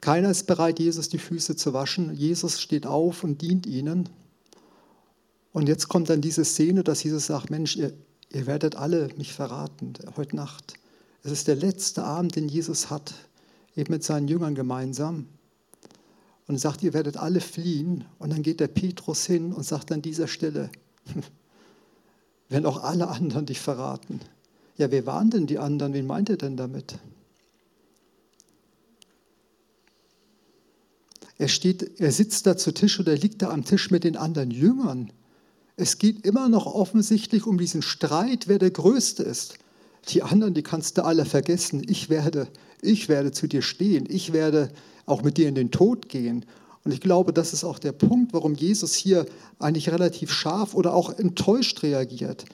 Keiner 0.00 0.30
ist 0.30 0.46
bereit, 0.46 0.78
Jesus 0.78 1.08
die 1.08 1.18
Füße 1.18 1.56
zu 1.56 1.72
waschen. 1.72 2.14
Jesus 2.14 2.60
steht 2.60 2.86
auf 2.86 3.22
und 3.22 3.42
dient 3.42 3.66
ihnen. 3.66 4.08
Und 5.52 5.68
jetzt 5.68 5.88
kommt 5.88 6.08
dann 6.08 6.20
diese 6.20 6.44
Szene, 6.44 6.84
dass 6.84 7.02
Jesus 7.02 7.26
sagt, 7.26 7.50
Mensch, 7.50 7.76
ihr, 7.76 7.92
ihr 8.32 8.46
werdet 8.46 8.76
alle 8.76 9.08
mich 9.16 9.32
verraten 9.32 9.92
heute 10.16 10.36
Nacht. 10.36 10.74
Es 11.22 11.32
ist 11.32 11.48
der 11.48 11.56
letzte 11.56 12.04
Abend, 12.04 12.36
den 12.36 12.48
Jesus 12.48 12.88
hat, 12.88 13.14
eben 13.76 13.92
mit 13.92 14.04
seinen 14.04 14.28
Jüngern 14.28 14.54
gemeinsam. 14.54 15.26
Und 16.46 16.58
sagt, 16.58 16.82
ihr 16.82 16.94
werdet 16.94 17.16
alle 17.16 17.40
fliehen. 17.40 18.04
Und 18.18 18.32
dann 18.32 18.42
geht 18.42 18.60
der 18.60 18.68
Petrus 18.68 19.26
hin 19.26 19.52
und 19.52 19.64
sagt 19.64 19.92
an 19.92 20.02
dieser 20.02 20.26
Stelle, 20.26 20.70
wenn 22.48 22.66
auch 22.66 22.82
alle 22.82 23.08
anderen 23.08 23.46
dich 23.46 23.60
verraten. 23.60 24.20
Ja, 24.76 24.90
wer 24.90 25.04
waren 25.06 25.30
denn 25.30 25.46
die 25.46 25.58
anderen? 25.58 25.92
Wen 25.92 26.06
meint 26.06 26.30
er 26.30 26.38
denn 26.38 26.56
damit? 26.56 26.98
Er, 31.40 31.48
steht, 31.48 31.98
er 31.98 32.12
sitzt 32.12 32.46
da 32.46 32.58
zu 32.58 32.70
Tisch 32.70 33.00
oder 33.00 33.16
liegt 33.16 33.40
da 33.40 33.48
am 33.48 33.64
Tisch 33.64 33.90
mit 33.90 34.04
den 34.04 34.18
anderen 34.18 34.50
Jüngern. 34.50 35.10
Es 35.76 35.96
geht 35.96 36.26
immer 36.26 36.50
noch 36.50 36.66
offensichtlich 36.66 37.46
um 37.46 37.56
diesen 37.56 37.80
Streit, 37.80 38.46
wer 38.46 38.58
der 38.58 38.70
Größte 38.70 39.22
ist. 39.22 39.54
Die 40.10 40.22
anderen, 40.22 40.52
die 40.52 40.62
kannst 40.62 40.98
du 40.98 41.04
alle 41.06 41.24
vergessen. 41.24 41.82
Ich 41.88 42.10
werde, 42.10 42.48
ich 42.82 43.08
werde 43.08 43.32
zu 43.32 43.46
dir 43.46 43.62
stehen. 43.62 44.04
Ich 44.10 44.34
werde 44.34 44.70
auch 45.06 45.22
mit 45.22 45.38
dir 45.38 45.48
in 45.48 45.54
den 45.54 45.70
Tod 45.70 46.10
gehen. 46.10 46.44
Und 46.84 46.92
ich 46.92 47.00
glaube, 47.00 47.32
das 47.32 47.54
ist 47.54 47.64
auch 47.64 47.78
der 47.78 47.92
Punkt, 47.92 48.34
warum 48.34 48.54
Jesus 48.54 48.92
hier 48.92 49.24
eigentlich 49.58 49.88
relativ 49.88 50.32
scharf 50.32 50.74
oder 50.74 50.92
auch 50.92 51.08
enttäuscht 51.08 51.82
reagiert. 51.82 52.44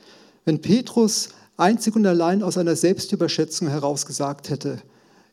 Wenn 0.45 0.61
Petrus 0.61 1.31
einzig 1.57 1.97
und 1.97 2.07
allein 2.07 2.45
aus 2.45 2.57
einer 2.57 2.76
Selbstüberschätzung 2.76 3.66
heraus 3.66 4.07
gesagt 4.07 4.49
hätte, 4.49 4.81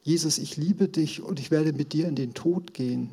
Jesus, 0.01 0.39
ich 0.39 0.57
liebe 0.57 0.87
dich 0.87 1.21
und 1.21 1.39
ich 1.39 1.51
werde 1.51 1.71
mit 1.71 1.93
dir 1.93 2.07
in 2.07 2.15
den 2.15 2.33
Tod 2.33 2.73
gehen, 2.73 3.11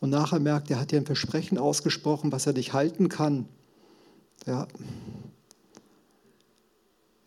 und 0.00 0.10
nachher 0.10 0.40
merkt, 0.40 0.70
er 0.70 0.80
hat 0.80 0.92
ja 0.92 0.98
ein 0.98 1.06
Versprechen 1.06 1.58
ausgesprochen, 1.58 2.30
was 2.30 2.46
er 2.46 2.52
nicht 2.52 2.72
halten 2.72 3.08
kann. 3.08 3.46
Ja. 4.46 4.68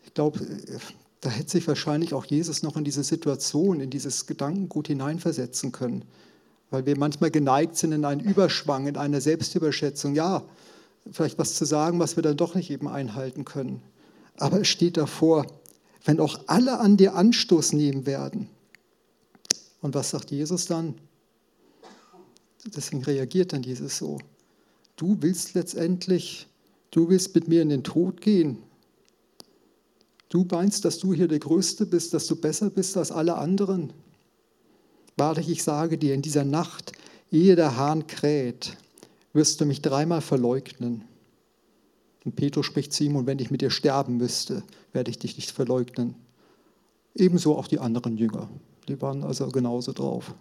Ich 0.04 0.14
glaube, 0.14 0.40
da 1.20 1.30
hätte 1.30 1.50
sich 1.50 1.68
wahrscheinlich 1.68 2.14
auch 2.14 2.24
Jesus 2.24 2.62
noch 2.62 2.76
in 2.76 2.84
diese 2.84 3.04
Situation, 3.04 3.80
in 3.80 3.90
dieses 3.90 4.26
Gedankengut 4.26 4.88
hineinversetzen 4.88 5.72
können. 5.72 6.04
Weil 6.70 6.86
wir 6.86 6.98
manchmal 6.98 7.30
geneigt 7.30 7.76
sind 7.76 7.92
in 7.92 8.04
einen 8.04 8.20
Überschwang, 8.20 8.86
in 8.86 8.96
eine 8.96 9.20
Selbstüberschätzung. 9.20 10.14
Ja, 10.14 10.42
vielleicht 11.10 11.38
was 11.38 11.54
zu 11.54 11.66
sagen, 11.66 11.98
was 11.98 12.16
wir 12.16 12.22
dann 12.22 12.36
doch 12.36 12.54
nicht 12.54 12.70
eben 12.70 12.88
einhalten 12.88 13.44
können. 13.44 13.82
Aber 14.38 14.62
es 14.62 14.68
steht 14.68 14.96
davor, 14.96 15.46
wenn 16.04 16.18
auch 16.18 16.40
alle 16.46 16.80
an 16.80 16.96
dir 16.96 17.14
Anstoß 17.14 17.74
nehmen 17.74 18.06
werden. 18.06 18.48
Und 19.82 19.94
was 19.94 20.10
sagt 20.10 20.30
Jesus 20.30 20.66
dann? 20.66 20.94
Deswegen 22.64 23.02
reagiert 23.02 23.52
dann 23.52 23.62
Jesus 23.62 23.98
so. 23.98 24.18
Du 24.96 25.16
willst 25.20 25.54
letztendlich, 25.54 26.46
du 26.90 27.08
willst 27.08 27.34
mit 27.34 27.48
mir 27.48 27.62
in 27.62 27.70
den 27.70 27.82
Tod 27.82 28.20
gehen. 28.20 28.58
Du 30.28 30.46
meinst, 30.50 30.84
dass 30.84 30.98
du 30.98 31.12
hier 31.12 31.28
der 31.28 31.40
Größte 31.40 31.86
bist, 31.86 32.14
dass 32.14 32.26
du 32.26 32.36
besser 32.36 32.70
bist 32.70 32.96
als 32.96 33.10
alle 33.10 33.36
anderen. 33.36 33.92
Wahrlich, 35.16 35.50
ich 35.50 35.62
sage 35.62 35.98
dir, 35.98 36.14
in 36.14 36.22
dieser 36.22 36.44
Nacht, 36.44 36.92
ehe 37.30 37.56
der 37.56 37.76
Hahn 37.76 38.06
kräht, 38.06 38.76
wirst 39.32 39.60
du 39.60 39.66
mich 39.66 39.82
dreimal 39.82 40.20
verleugnen. 40.20 41.04
Und 42.24 42.36
Petrus 42.36 42.66
spricht 42.66 42.92
zu 42.92 43.04
ihm, 43.04 43.16
und 43.16 43.26
wenn 43.26 43.40
ich 43.40 43.50
mit 43.50 43.60
dir 43.60 43.70
sterben 43.70 44.16
müsste, 44.16 44.62
werde 44.92 45.10
ich 45.10 45.18
dich 45.18 45.36
nicht 45.36 45.50
verleugnen. 45.50 46.14
Ebenso 47.14 47.56
auch 47.56 47.66
die 47.66 47.78
anderen 47.78 48.16
Jünger. 48.16 48.48
Die 48.88 49.00
waren 49.02 49.24
also 49.24 49.48
genauso 49.48 49.92
drauf. 49.92 50.34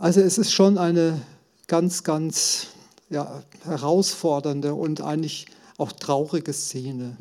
Also 0.00 0.20
es 0.20 0.38
ist 0.38 0.52
schon 0.52 0.78
eine 0.78 1.20
ganz, 1.66 2.04
ganz 2.04 2.68
ja, 3.10 3.42
herausfordernde 3.64 4.72
und 4.72 5.00
eigentlich 5.00 5.46
auch 5.76 5.90
traurige 5.90 6.52
Szene. 6.52 7.16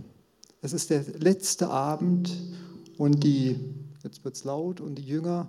Es 0.62 0.74
ist 0.74 0.92
der 0.92 1.04
letzte 1.18 1.72
Abend 1.72 2.32
und 3.00 3.24
die, 3.24 3.60
jetzt 4.04 4.24
wird 4.24 4.36
es 4.36 4.44
laut, 4.44 4.80
und 4.80 4.94
die 4.94 5.08
Jünger 5.08 5.48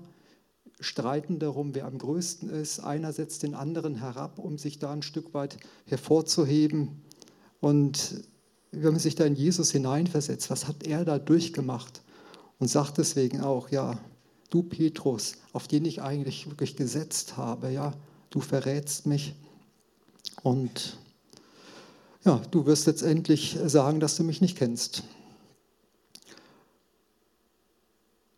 streiten 0.81 1.39
darum, 1.39 1.75
wer 1.75 1.85
am 1.85 1.99
größten 1.99 2.49
ist. 2.49 2.81
Einer 2.81 3.13
setzt 3.13 3.43
den 3.43 3.55
anderen 3.55 3.97
herab, 3.97 4.39
um 4.39 4.57
sich 4.57 4.79
da 4.79 4.91
ein 4.91 5.03
Stück 5.03 5.35
weit 5.35 5.59
hervorzuheben. 5.85 7.03
Und 7.61 8.25
wenn 8.71 8.93
man 8.93 9.01
sich 9.01 9.17
da 9.17 9.27
in 9.27 9.35
Jesus 9.35 9.71
hineinversetzt, 9.71 10.49
was 10.49 10.67
hat 10.67 10.87
er 10.87 11.05
da 11.05 11.19
durchgemacht? 11.19 12.01
Und 12.59 12.69
sagt 12.69 12.97
deswegen 12.97 13.43
auch, 13.43 13.69
ja, 13.69 14.01
du 14.50 14.62
Petrus, 14.62 15.35
auf 15.52 15.69
den 15.69 15.85
ich 15.85 16.02
eigentlich 16.02 16.49
wirklich 16.49 16.76
gesetzt 16.76 17.37
habe, 17.37 17.71
ja, 17.71 17.93
du 18.31 18.40
verrätst 18.40 19.07
mich 19.07 19.35
und 20.43 20.99
ja, 22.25 22.40
du 22.50 22.67
wirst 22.67 22.87
letztendlich 22.87 23.59
sagen, 23.67 24.00
dass 24.00 24.17
du 24.17 24.25
mich 24.25 24.40
nicht 24.40 24.57
kennst. 24.57 25.02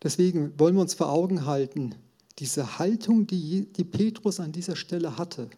Deswegen 0.03 0.57
wollen 0.59 0.75
wir 0.75 0.81
uns 0.81 0.93
vor 0.93 1.09
Augen 1.09 1.45
halten, 1.45 1.95
diese 2.39 2.79
Haltung, 2.79 3.27
die, 3.27 3.71
die 3.71 3.83
Petrus 3.83 4.39
an 4.39 4.51
dieser 4.51 4.75
Stelle 4.75 5.17
hatte, 5.17 5.49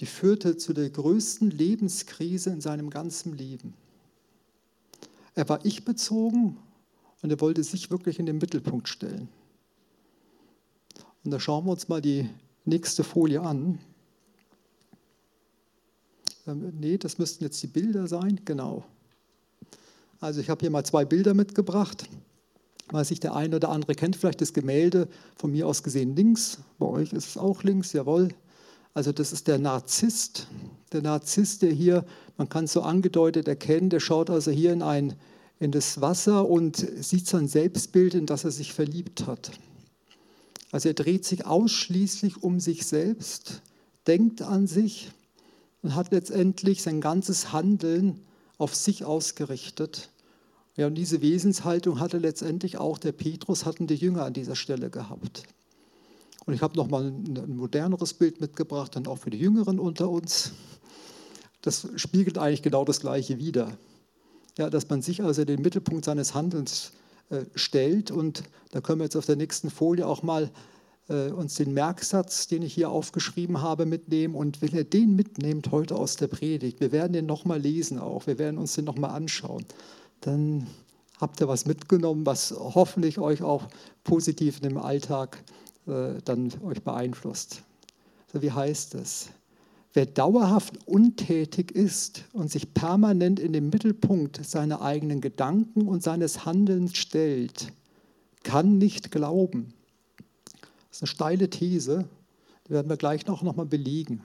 die 0.00 0.06
führte 0.06 0.56
zu 0.56 0.72
der 0.72 0.90
größten 0.90 1.50
Lebenskrise 1.50 2.50
in 2.50 2.60
seinem 2.60 2.90
ganzen 2.90 3.36
Leben. 3.36 3.74
Er 5.34 5.48
war 5.48 5.64
ich 5.64 5.84
bezogen 5.84 6.58
und 7.22 7.30
er 7.30 7.40
wollte 7.40 7.62
sich 7.62 7.90
wirklich 7.90 8.18
in 8.18 8.26
den 8.26 8.38
Mittelpunkt 8.38 8.88
stellen. 8.88 9.28
Und 11.24 11.30
da 11.30 11.40
schauen 11.40 11.66
wir 11.66 11.72
uns 11.72 11.88
mal 11.88 12.00
die 12.00 12.28
nächste 12.64 13.04
Folie 13.04 13.40
an. 13.40 13.78
Ähm, 16.46 16.72
nee, 16.78 16.96
das 16.96 17.18
müssten 17.18 17.44
jetzt 17.44 17.62
die 17.62 17.66
Bilder 17.66 18.06
sein, 18.06 18.40
genau. 18.44 18.84
Also 20.20 20.40
ich 20.40 20.50
habe 20.50 20.60
hier 20.60 20.70
mal 20.70 20.84
zwei 20.84 21.04
Bilder 21.04 21.34
mitgebracht. 21.34 22.08
Weiß 22.90 23.10
ich, 23.10 23.20
der 23.20 23.34
eine 23.34 23.56
oder 23.56 23.68
andere 23.68 23.94
kennt 23.94 24.16
vielleicht 24.16 24.40
das 24.40 24.52
Gemälde, 24.52 25.08
von 25.36 25.52
mir 25.52 25.66
aus 25.66 25.82
gesehen 25.82 26.16
links. 26.16 26.58
Bei 26.78 26.86
euch 26.86 27.12
ist 27.12 27.28
es 27.28 27.36
auch 27.36 27.62
links, 27.62 27.92
jawohl. 27.92 28.28
Also 28.94 29.12
das 29.12 29.32
ist 29.32 29.46
der 29.46 29.58
Narzisst. 29.58 30.48
Der 30.92 31.02
Narzisst, 31.02 31.62
der 31.62 31.70
hier, 31.70 32.04
man 32.38 32.48
kann 32.48 32.64
es 32.64 32.72
so 32.72 32.82
angedeutet 32.82 33.46
erkennen, 33.46 33.90
der 33.90 34.00
schaut 34.00 34.30
also 34.30 34.50
hier 34.50 34.72
in 34.72 34.82
ein 34.82 35.14
in 35.60 35.72
das 35.72 36.00
Wasser 36.00 36.48
und 36.48 36.76
sieht 36.76 37.26
sein 37.26 37.48
Selbstbild, 37.48 38.14
in 38.14 38.26
das 38.26 38.44
er 38.44 38.50
sich 38.50 38.72
verliebt 38.72 39.26
hat. 39.26 39.50
Also 40.70 40.88
er 40.88 40.94
dreht 40.94 41.24
sich 41.24 41.46
ausschließlich 41.46 42.42
um 42.42 42.60
sich 42.60 42.86
selbst, 42.86 43.62
denkt 44.06 44.42
an 44.42 44.66
sich 44.66 45.10
und 45.82 45.94
hat 45.94 46.12
letztendlich 46.12 46.82
sein 46.82 47.00
ganzes 47.00 47.52
Handeln 47.52 48.20
auf 48.58 48.74
sich 48.74 49.04
ausgerichtet. 49.04 50.10
Ja, 50.76 50.86
und 50.86 50.94
diese 50.94 51.22
Wesenshaltung 51.22 51.98
hatte 51.98 52.18
letztendlich 52.18 52.78
auch 52.78 52.98
der 52.98 53.12
Petrus, 53.12 53.64
hatten 53.64 53.86
die 53.86 53.94
Jünger 53.94 54.24
an 54.24 54.34
dieser 54.34 54.56
Stelle 54.56 54.90
gehabt. 54.90 55.42
Und 56.46 56.54
ich 56.54 56.62
habe 56.62 56.76
nochmal 56.76 57.06
ein 57.06 57.56
moderneres 57.56 58.14
Bild 58.14 58.40
mitgebracht, 58.40 58.94
dann 58.94 59.06
auch 59.06 59.18
für 59.18 59.30
die 59.30 59.38
Jüngeren 59.38 59.78
unter 59.78 60.08
uns. 60.08 60.52
Das 61.62 61.88
spiegelt 61.96 62.38
eigentlich 62.38 62.62
genau 62.62 62.84
das 62.84 63.00
Gleiche 63.00 63.38
wider 63.38 63.76
ja, 64.58 64.68
dass 64.68 64.88
man 64.88 65.00
sich 65.00 65.22
also 65.22 65.44
den 65.44 65.62
Mittelpunkt 65.62 66.04
seines 66.04 66.34
Handelns 66.34 66.92
äh, 67.30 67.44
stellt. 67.54 68.10
Und 68.10 68.42
da 68.72 68.80
können 68.80 69.00
wir 69.00 69.04
jetzt 69.04 69.16
auf 69.16 69.26
der 69.26 69.36
nächsten 69.36 69.70
Folie 69.70 70.06
auch 70.06 70.22
mal 70.22 70.50
äh, 71.08 71.30
uns 71.30 71.54
den 71.54 71.72
Merksatz, 71.72 72.48
den 72.48 72.62
ich 72.62 72.74
hier 72.74 72.90
aufgeschrieben 72.90 73.62
habe, 73.62 73.86
mitnehmen. 73.86 74.34
Und 74.34 74.60
wenn 74.60 74.74
ihr 74.74 74.84
den 74.84 75.16
mitnehmt 75.16 75.70
heute 75.70 75.94
aus 75.94 76.16
der 76.16 76.26
Predigt, 76.26 76.80
wir 76.80 76.92
werden 76.92 77.12
den 77.12 77.26
nochmal 77.26 77.60
lesen 77.60 77.98
auch, 77.98 78.26
wir 78.26 78.38
werden 78.38 78.58
uns 78.58 78.74
den 78.74 78.84
nochmal 78.84 79.10
anschauen, 79.10 79.64
dann 80.20 80.66
habt 81.20 81.40
ihr 81.40 81.48
was 81.48 81.64
mitgenommen, 81.64 82.26
was 82.26 82.52
hoffentlich 82.52 83.18
euch 83.18 83.42
auch 83.42 83.68
positiv 84.04 84.58
in 84.58 84.70
dem 84.70 84.78
Alltag 84.78 85.42
äh, 85.86 86.20
dann 86.24 86.52
euch 86.64 86.82
beeinflusst. 86.82 87.62
So, 88.32 88.42
wie 88.42 88.52
heißt 88.52 88.94
es? 88.96 89.30
Wer 89.98 90.06
dauerhaft 90.06 90.86
untätig 90.86 91.72
ist 91.72 92.22
und 92.32 92.52
sich 92.52 92.72
permanent 92.72 93.40
in 93.40 93.52
den 93.52 93.68
Mittelpunkt 93.68 94.46
seiner 94.46 94.80
eigenen 94.80 95.20
Gedanken 95.20 95.88
und 95.88 96.04
seines 96.04 96.46
Handelns 96.46 96.96
stellt, 96.96 97.72
kann 98.44 98.78
nicht 98.78 99.10
glauben. 99.10 99.74
Das 100.54 100.98
ist 100.98 101.02
eine 101.02 101.08
steile 101.08 101.50
These, 101.50 102.04
die 102.68 102.74
werden 102.74 102.88
wir 102.88 102.96
gleich 102.96 103.26
noch, 103.26 103.42
noch 103.42 103.56
mal 103.56 103.66
belegen. 103.66 104.22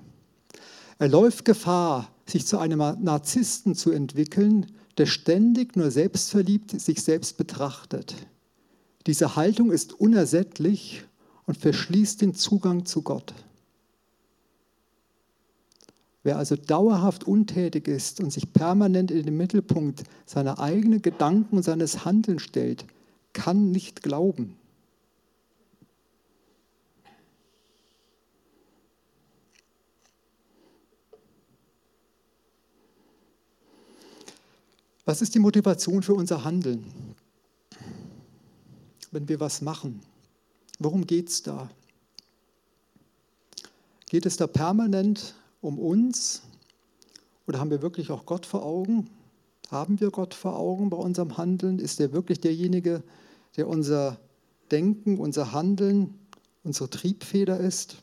Er 1.00 1.08
läuft 1.08 1.44
Gefahr, 1.44 2.08
sich 2.28 2.46
zu 2.46 2.60
einem 2.60 2.78
Narzissten 3.02 3.74
zu 3.74 3.90
entwickeln, 3.90 4.68
der 5.00 5.08
ständig 5.08 5.76
nur 5.76 5.90
selbstverliebt 5.90 6.80
sich 6.80 7.02
selbst 7.02 7.36
betrachtet. 7.36 8.14
Diese 9.08 9.36
Haltung 9.36 9.72
ist 9.72 10.00
unersättlich 10.00 11.04
und 11.48 11.58
verschließt 11.58 12.22
den 12.22 12.36
Zugang 12.36 12.86
zu 12.86 13.02
Gott. 13.02 13.34
Wer 16.24 16.38
also 16.38 16.56
dauerhaft 16.56 17.26
untätig 17.26 17.90
ist 17.90 18.22
und 18.22 18.32
sich 18.32 18.54
permanent 18.54 19.12
in 19.12 19.26
den 19.26 19.36
Mittelpunkt 19.36 20.04
seiner 20.26 20.58
eigenen 20.60 21.02
Gedanken 21.02 21.58
und 21.58 21.64
seines 21.64 22.06
Handelns 22.06 22.42
stellt, 22.44 22.86
kann 23.34 23.72
nicht 23.72 24.02
glauben. 24.02 24.56
Was 35.06 35.22
ist 35.22 35.36
die 35.36 35.40
Motivation 35.40 36.02
für 36.02 36.14
unser 36.14 36.46
Handeln, 36.46 36.86
wenn 39.12 39.28
wir 39.28 39.42
was 39.42 39.62
machen? 39.62 40.00
Worum 40.80 41.06
geht 41.06 41.28
es 41.28 41.44
da? 41.44 41.70
Geht 44.06 44.26
es 44.26 44.38
da 44.38 44.48
permanent 44.48 45.36
um 45.64 45.80
uns 45.80 46.44
oder 47.48 47.60
haben 47.60 47.72
wir 47.72 47.82
wirklich 47.82 48.12
auch 48.12 48.26
Gott 48.26 48.46
vor 48.46 48.64
Augen? 48.64 49.10
Haben 49.70 50.00
wir 50.00 50.12
Gott 50.12 50.34
vor 50.34 50.58
Augen 50.58 50.90
bei 50.90 50.98
unserem 50.98 51.38
Handeln? 51.38 51.80
Ist 51.80 52.00
er 52.00 52.14
wirklich 52.14 52.40
derjenige, 52.40 53.04
der 53.58 53.68
unser 53.68 54.20
Denken, 54.72 55.18
unser 55.18 55.52
Handeln, 55.52 56.14
unsere 56.64 56.90
Triebfeder 56.90 57.60
ist? 57.60 57.98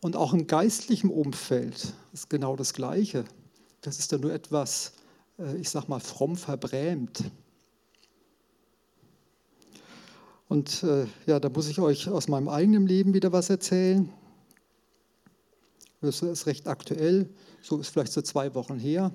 Und 0.00 0.16
auch 0.16 0.32
im 0.32 0.46
geistlichen 0.46 1.10
Umfeld 1.10 1.94
ist 2.12 2.30
genau 2.30 2.56
das 2.56 2.74
Gleiche. 2.74 3.24
Das 3.80 3.98
ist 3.98 4.12
dann 4.12 4.20
nur 4.20 4.32
etwas 4.32 4.92
äh, 5.38 5.56
ich 5.56 5.70
sag 5.70 5.88
mal, 5.88 6.00
fromm 6.00 6.36
verbrämt. 6.36 7.24
Und 10.48 10.82
äh, 10.82 11.06
ja, 11.26 11.40
da 11.40 11.48
muss 11.50 11.68
ich 11.68 11.78
euch 11.78 12.08
aus 12.08 12.28
meinem 12.28 12.48
eigenen 12.48 12.86
Leben 12.86 13.14
wieder 13.14 13.32
was 13.32 13.50
erzählen. 13.50 14.10
Das 16.00 16.22
ist 16.22 16.46
recht 16.46 16.68
aktuell, 16.68 17.28
so 17.60 17.78
ist 17.78 17.88
vielleicht 17.88 18.12
so 18.12 18.22
zwei 18.22 18.54
Wochen 18.54 18.78
her. 18.78 19.12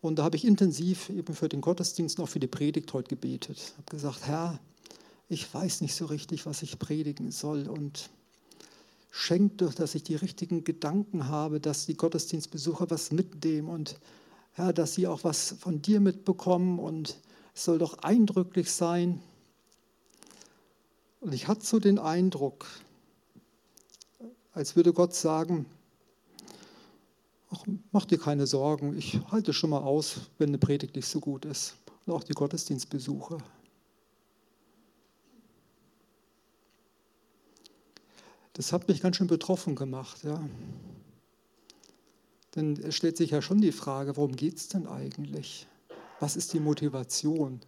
Und 0.00 0.18
da 0.18 0.24
habe 0.24 0.36
ich 0.36 0.44
intensiv 0.44 1.10
eben 1.10 1.34
für 1.34 1.48
den 1.48 1.60
Gottesdienst 1.60 2.18
und 2.18 2.24
auch 2.24 2.28
für 2.28 2.40
die 2.40 2.48
Predigt 2.48 2.92
heute 2.92 3.08
gebetet. 3.08 3.58
Ich 3.58 3.72
habe 3.74 3.90
gesagt, 3.90 4.26
Herr, 4.26 4.58
ich 5.28 5.52
weiß 5.54 5.80
nicht 5.80 5.94
so 5.94 6.06
richtig, 6.06 6.44
was 6.44 6.62
ich 6.62 6.80
predigen 6.80 7.30
soll 7.30 7.68
und 7.68 8.10
schenk 9.12 9.58
doch, 9.58 9.72
dass 9.74 9.94
ich 9.94 10.02
die 10.02 10.16
richtigen 10.16 10.64
Gedanken 10.64 11.28
habe, 11.28 11.60
dass 11.60 11.86
die 11.86 11.96
Gottesdienstbesucher 11.96 12.90
was 12.90 13.12
mitnehmen 13.12 13.68
und 13.68 13.96
ja, 14.58 14.72
dass 14.72 14.94
sie 14.94 15.06
auch 15.06 15.22
was 15.22 15.54
von 15.60 15.82
dir 15.82 16.00
mitbekommen 16.00 16.80
und 16.80 17.16
es 17.54 17.64
soll 17.64 17.78
doch 17.78 17.98
eindrücklich 17.98 18.72
sein. 18.72 19.22
Und 21.20 21.32
ich 21.32 21.46
hatte 21.46 21.64
so 21.64 21.78
den 21.78 22.00
Eindruck, 22.00 22.66
als 24.52 24.74
würde 24.74 24.92
Gott 24.92 25.14
sagen, 25.14 25.66
ach, 27.52 27.64
mach 27.92 28.04
dir 28.06 28.18
keine 28.18 28.46
Sorgen, 28.46 28.96
ich 28.96 29.20
halte 29.30 29.52
schon 29.52 29.70
mal 29.70 29.82
aus, 29.82 30.30
wenn 30.38 30.48
eine 30.48 30.58
Predigt 30.58 30.96
nicht 30.96 31.06
so 31.06 31.20
gut 31.20 31.44
ist. 31.44 31.76
Und 32.06 32.14
auch 32.14 32.24
die 32.24 32.32
Gottesdienstbesuche. 32.32 33.38
Das 38.54 38.72
hat 38.72 38.88
mich 38.88 39.00
ganz 39.00 39.16
schön 39.16 39.28
betroffen 39.28 39.76
gemacht. 39.76 40.24
Ja. 40.24 40.42
Denn 42.54 42.76
es 42.82 42.96
stellt 42.96 43.16
sich 43.16 43.30
ja 43.30 43.40
schon 43.40 43.60
die 43.60 43.72
Frage, 43.72 44.16
worum 44.16 44.36
geht 44.36 44.56
es 44.56 44.68
denn 44.68 44.86
eigentlich? 44.86 45.66
Was 46.20 46.36
ist 46.36 46.52
die 46.52 46.60
Motivation? 46.60 47.60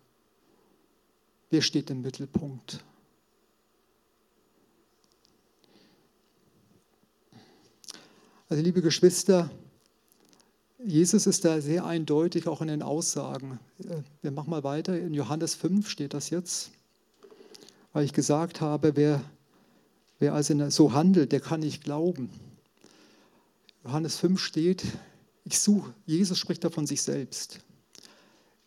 Wer 1.51 1.63
steht 1.63 1.91
im 1.91 2.03
Mittelpunkt? 2.03 2.85
Also 8.49 8.63
liebe 8.63 8.83
Geschwister, 8.83 9.51
Jesus 10.87 11.27
ist 11.27 11.47
da 11.47 11.63
sehr 11.63 11.87
eindeutig 11.87 12.47
auch 12.47 12.61
in 12.61 12.69
den 12.69 12.83
Aussagen. 12.83 13.59
Wir 14.21 14.31
machen 14.31 14.51
mal 14.51 14.65
weiter. 14.65 14.99
In 14.99 15.15
Johannes 15.15 15.55
5 15.55 15.89
steht 15.89 16.13
das 16.13 16.29
jetzt, 16.29 16.73
weil 17.95 18.05
ich 18.05 18.13
gesagt 18.13 18.61
habe, 18.61 18.95
wer, 18.95 19.23
wer 20.19 20.35
also 20.35 20.69
so 20.69 20.93
handelt, 20.93 21.33
der 21.33 21.41
kann 21.41 21.61
nicht 21.61 21.85
glauben. 21.85 22.29
Johannes 23.83 24.19
5 24.19 24.39
steht, 24.39 24.85
ich 25.45 25.59
suche, 25.59 25.95
Jesus 26.05 26.39
spricht 26.39 26.65
da 26.65 26.71
von 26.71 26.87
sich 26.87 27.01
selbst. 27.01 27.61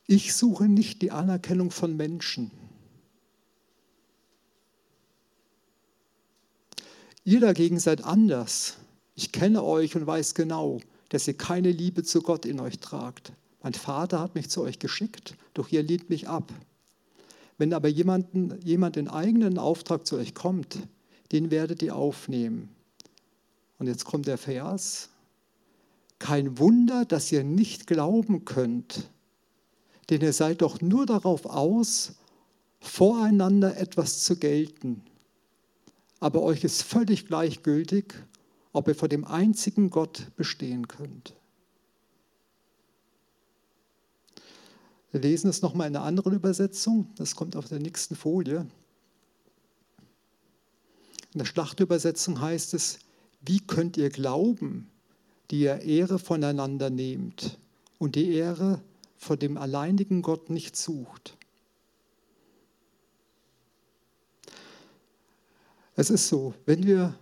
Ich 0.07 0.33
suche 0.35 0.65
nicht 0.65 1.03
die 1.03 1.11
Anerkennung 1.11 1.69
von 1.69 1.95
Menschen. 1.95 2.49
Ihr 7.23 7.41
dagegen 7.41 7.77
seid 7.77 8.03
anders. 8.03 8.77
Ich 9.13 9.31
kenne 9.31 9.63
euch 9.63 9.95
und 9.95 10.07
weiß 10.07 10.33
genau, 10.33 10.79
dass 11.09 11.27
ihr 11.27 11.35
keine 11.35 11.71
Liebe 11.71 12.03
zu 12.03 12.21
Gott 12.21 12.45
in 12.45 12.59
euch 12.59 12.79
tragt. 12.79 13.33
Mein 13.63 13.73
Vater 13.73 14.19
hat 14.19 14.35
mich 14.35 14.49
zu 14.49 14.61
euch 14.61 14.79
geschickt, 14.79 15.35
doch 15.53 15.69
ihr 15.69 15.83
lehnt 15.83 16.09
mich 16.09 16.27
ab. 16.27 16.53
Wenn 17.57 17.73
aber 17.73 17.87
jemanden, 17.87 18.59
jemand 18.63 18.97
in 18.97 19.07
eigenen 19.07 19.57
Auftrag 19.57 20.05
zu 20.05 20.17
euch 20.17 20.33
kommt, 20.33 20.77
den 21.31 21.51
werdet 21.51 21.81
ihr 21.81 21.95
aufnehmen. 21.95 22.69
Und 23.79 23.87
jetzt 23.87 24.05
kommt 24.05 24.27
der 24.27 24.37
Vers. 24.37 25.09
Kein 26.19 26.57
Wunder, 26.59 27.05
dass 27.05 27.31
ihr 27.31 27.43
nicht 27.43 27.87
glauben 27.87 28.45
könnt, 28.45 29.09
denn 30.09 30.21
ihr 30.21 30.33
seid 30.33 30.61
doch 30.61 30.81
nur 30.81 31.05
darauf 31.05 31.45
aus, 31.45 32.13
voreinander 32.79 33.77
etwas 33.77 34.23
zu 34.23 34.37
gelten. 34.37 35.03
Aber 36.19 36.41
euch 36.41 36.63
ist 36.63 36.81
völlig 36.83 37.27
gleichgültig, 37.27 38.15
ob 38.77 38.87
ihr 38.87 38.95
vor 38.95 39.09
dem 39.09 39.25
einzigen 39.25 39.89
Gott 39.89 40.27
bestehen 40.35 40.87
könnt. 40.87 41.33
Wir 45.11 45.19
lesen 45.21 45.49
es 45.49 45.63
nochmal 45.63 45.87
in 45.87 45.95
einer 45.95 46.05
anderen 46.05 46.33
Übersetzung. 46.33 47.09
Das 47.15 47.35
kommt 47.35 47.55
auf 47.55 47.67
der 47.67 47.79
nächsten 47.79 48.15
Folie. 48.15 48.67
In 51.33 51.39
der 51.39 51.45
Schlachtübersetzung 51.45 52.39
heißt 52.39 52.75
es, 52.75 52.99
wie 53.41 53.59
könnt 53.61 53.97
ihr 53.97 54.11
glauben, 54.11 54.87
die 55.49 55.61
ihr 55.61 55.81
Ehre 55.81 56.19
voneinander 56.19 56.91
nehmt 56.91 57.57
und 57.97 58.15
die 58.15 58.31
Ehre 58.33 58.81
vor 59.17 59.37
dem 59.37 59.57
alleinigen 59.57 60.21
Gott 60.21 60.51
nicht 60.51 60.75
sucht? 60.75 61.35
Es 65.95 66.11
ist 66.11 66.27
so, 66.27 66.53
wenn 66.67 66.85
wir 66.85 67.17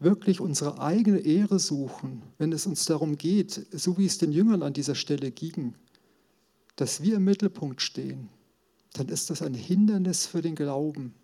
wirklich 0.00 0.40
unsere 0.40 0.80
eigene 0.80 1.18
Ehre 1.18 1.58
suchen, 1.58 2.22
wenn 2.38 2.52
es 2.52 2.66
uns 2.66 2.84
darum 2.84 3.18
geht, 3.18 3.66
so 3.72 3.98
wie 3.98 4.06
es 4.06 4.18
den 4.18 4.32
Jüngern 4.32 4.62
an 4.62 4.72
dieser 4.72 4.94
Stelle 4.94 5.30
ging, 5.30 5.74
dass 6.76 7.02
wir 7.02 7.16
im 7.16 7.24
Mittelpunkt 7.24 7.82
stehen, 7.82 8.28
dann 8.92 9.08
ist 9.08 9.30
das 9.30 9.42
ein 9.42 9.54
Hindernis 9.54 10.26
für 10.26 10.40
den 10.40 10.54
Glauben. 10.54 11.14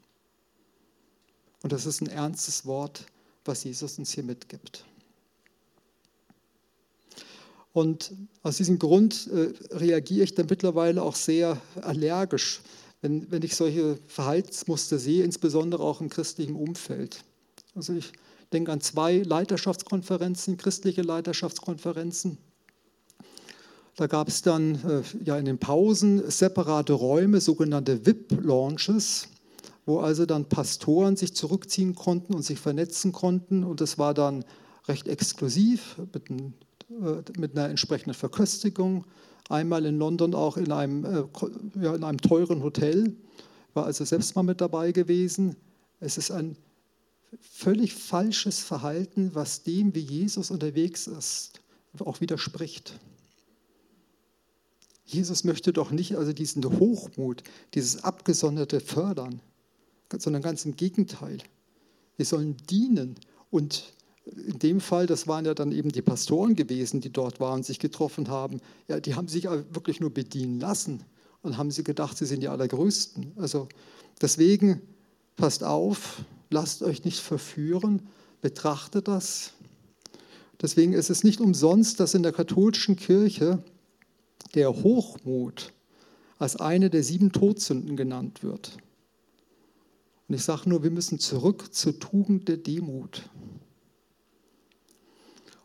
Und 1.62 1.72
das 1.72 1.86
ist 1.86 2.02
ein 2.02 2.08
ernstes 2.08 2.66
Wort, 2.66 3.06
was 3.44 3.64
Jesus 3.64 3.98
uns 3.98 4.12
hier 4.12 4.24
mitgibt. 4.24 4.84
Und 7.72 8.12
aus 8.42 8.56
diesem 8.56 8.78
Grund 8.78 9.28
äh, 9.28 9.52
reagiere 9.74 10.24
ich 10.24 10.34
dann 10.34 10.46
mittlerweile 10.48 11.02
auch 11.02 11.16
sehr 11.16 11.60
allergisch, 11.80 12.60
wenn, 13.02 13.30
wenn 13.30 13.42
ich 13.42 13.56
solche 13.56 13.98
Verhaltensmuster 14.06 14.98
sehe, 14.98 15.24
insbesondere 15.24 15.82
auch 15.82 16.00
im 16.00 16.08
christlichen 16.08 16.54
Umfeld. 16.54 17.24
Also 17.74 17.94
ich 17.94 18.12
denke 18.54 18.72
an 18.72 18.80
zwei 18.80 19.18
Leiterschaftskonferenzen, 19.18 20.56
christliche 20.56 21.02
Leiterschaftskonferenzen. 21.02 22.38
Da 23.96 24.06
gab 24.06 24.28
es 24.28 24.42
dann 24.42 24.74
äh, 24.74 25.02
ja 25.24 25.36
in 25.36 25.44
den 25.44 25.58
Pausen 25.58 26.30
separate 26.30 26.94
Räume, 26.94 27.40
sogenannte 27.40 28.06
VIP-Launches 28.06 29.28
wo 29.86 30.00
also 30.00 30.26
dann 30.26 30.48
Pastoren 30.48 31.16
sich 31.16 31.34
zurückziehen 31.34 31.94
konnten 31.94 32.34
und 32.34 32.42
sich 32.42 32.58
vernetzen 32.58 33.12
konnten. 33.12 33.64
Und 33.64 33.80
das 33.80 33.98
war 33.98 34.14
dann 34.14 34.44
recht 34.88 35.08
exklusiv 35.08 35.96
mit, 36.12 36.30
ein, 36.30 36.54
äh, 36.90 37.22
mit 37.38 37.56
einer 37.56 37.68
entsprechenden 37.68 38.14
Verköstigung. 38.14 39.04
Einmal 39.48 39.84
in 39.84 39.98
London 39.98 40.34
auch 40.34 40.56
in 40.56 40.72
einem, 40.72 41.04
äh, 41.04 41.24
ja, 41.82 41.94
in 41.94 42.04
einem 42.04 42.20
teuren 42.20 42.62
Hotel, 42.62 43.14
war 43.74 43.84
also 43.84 44.04
selbst 44.04 44.36
mal 44.36 44.42
mit 44.42 44.60
dabei 44.60 44.92
gewesen. 44.92 45.56
Es 46.00 46.16
ist 46.16 46.30
ein 46.30 46.56
völlig 47.40 47.94
falsches 47.94 48.60
Verhalten, 48.60 49.34
was 49.34 49.62
dem, 49.62 49.94
wie 49.94 50.00
Jesus 50.00 50.50
unterwegs 50.50 51.06
ist, 51.06 51.60
auch 51.98 52.20
widerspricht. 52.20 52.98
Jesus 55.04 55.44
möchte 55.44 55.72
doch 55.72 55.90
nicht 55.90 56.16
also 56.16 56.32
diesen 56.32 56.64
Hochmut, 56.64 57.42
dieses 57.74 58.02
Abgesonderte 58.04 58.80
fördern, 58.80 59.40
sondern 60.16 60.42
ganz 60.42 60.64
im 60.64 60.76
Gegenteil. 60.76 61.38
Wir 62.16 62.26
sollen 62.26 62.56
dienen 62.68 63.16
und 63.50 63.92
in 64.24 64.58
dem 64.58 64.80
Fall, 64.80 65.06
das 65.06 65.28
waren 65.28 65.44
ja 65.44 65.52
dann 65.52 65.70
eben 65.72 65.92
die 65.92 66.00
Pastoren 66.00 66.56
gewesen, 66.56 67.00
die 67.00 67.12
dort 67.12 67.40
waren, 67.40 67.62
sich 67.62 67.78
getroffen 67.78 68.28
haben. 68.28 68.60
Ja, 68.88 68.98
die 68.98 69.14
haben 69.14 69.28
sich 69.28 69.44
wirklich 69.44 70.00
nur 70.00 70.10
bedienen 70.10 70.60
lassen 70.60 71.04
und 71.42 71.58
haben 71.58 71.70
sie 71.70 71.84
gedacht, 71.84 72.16
sie 72.16 72.24
sind 72.24 72.40
die 72.40 72.48
Allergrößten. 72.48 73.32
Also 73.36 73.68
deswegen 74.22 74.80
passt 75.36 75.62
auf, 75.62 76.22
lasst 76.54 76.82
euch 76.82 77.04
nicht 77.04 77.20
verführen, 77.20 78.00
betrachtet 78.40 79.08
das. 79.08 79.52
Deswegen 80.62 80.92
ist 80.92 81.10
es 81.10 81.24
nicht 81.24 81.40
umsonst, 81.40 82.00
dass 82.00 82.14
in 82.14 82.22
der 82.22 82.32
katholischen 82.32 82.96
Kirche 82.96 83.62
der 84.54 84.72
Hochmut 84.72 85.72
als 86.38 86.56
eine 86.56 86.90
der 86.90 87.02
sieben 87.02 87.32
Todsünden 87.32 87.96
genannt 87.96 88.42
wird. 88.42 88.78
Und 90.28 90.36
ich 90.36 90.42
sage 90.42 90.68
nur, 90.68 90.82
wir 90.82 90.90
müssen 90.90 91.18
zurück 91.18 91.74
zur 91.74 91.98
Tugend 91.98 92.48
der 92.48 92.56
Demut. 92.56 93.28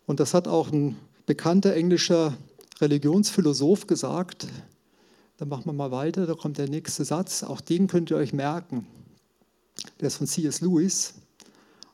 Und 0.06 0.20
das 0.20 0.34
hat 0.34 0.48
auch 0.48 0.72
ein 0.72 0.98
bekannter 1.28 1.76
englischer 1.76 2.36
Religionsphilosoph 2.82 3.86
gesagt. 3.86 4.48
Dann 5.38 5.50
machen 5.50 5.66
wir 5.66 5.74
mal 5.74 5.92
weiter, 5.92 6.26
da 6.26 6.34
kommt 6.34 6.58
der 6.58 6.68
nächste 6.68 7.06
Satz. 7.06 7.44
Auch 7.44 7.62
den 7.62 7.88
könnt 7.88 8.10
ihr 8.10 8.18
euch 8.18 8.34
merken. 8.34 8.88
Der 10.00 10.08
ist 10.08 10.18
von 10.18 10.28
C.S. 10.28 10.62
Lewis. 10.62 11.14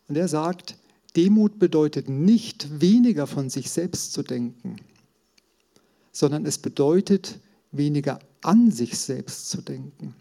Und 0.07 0.15
er 0.17 0.27
sagt, 0.27 0.77
Demut 1.15 1.59
bedeutet 1.59 2.09
nicht 2.09 2.81
weniger 2.81 3.25
von 3.25 3.49
sich 3.49 3.71
selbst 3.71 4.13
zu 4.13 4.21
denken, 4.21 4.77
sondern 6.11 6.45
es 6.45 6.57
bedeutet 6.57 7.39
weniger 7.71 8.19
an 8.41 8.71
sich 8.71 8.97
selbst 8.97 9.49
zu 9.49 9.61
denken. 9.61 10.13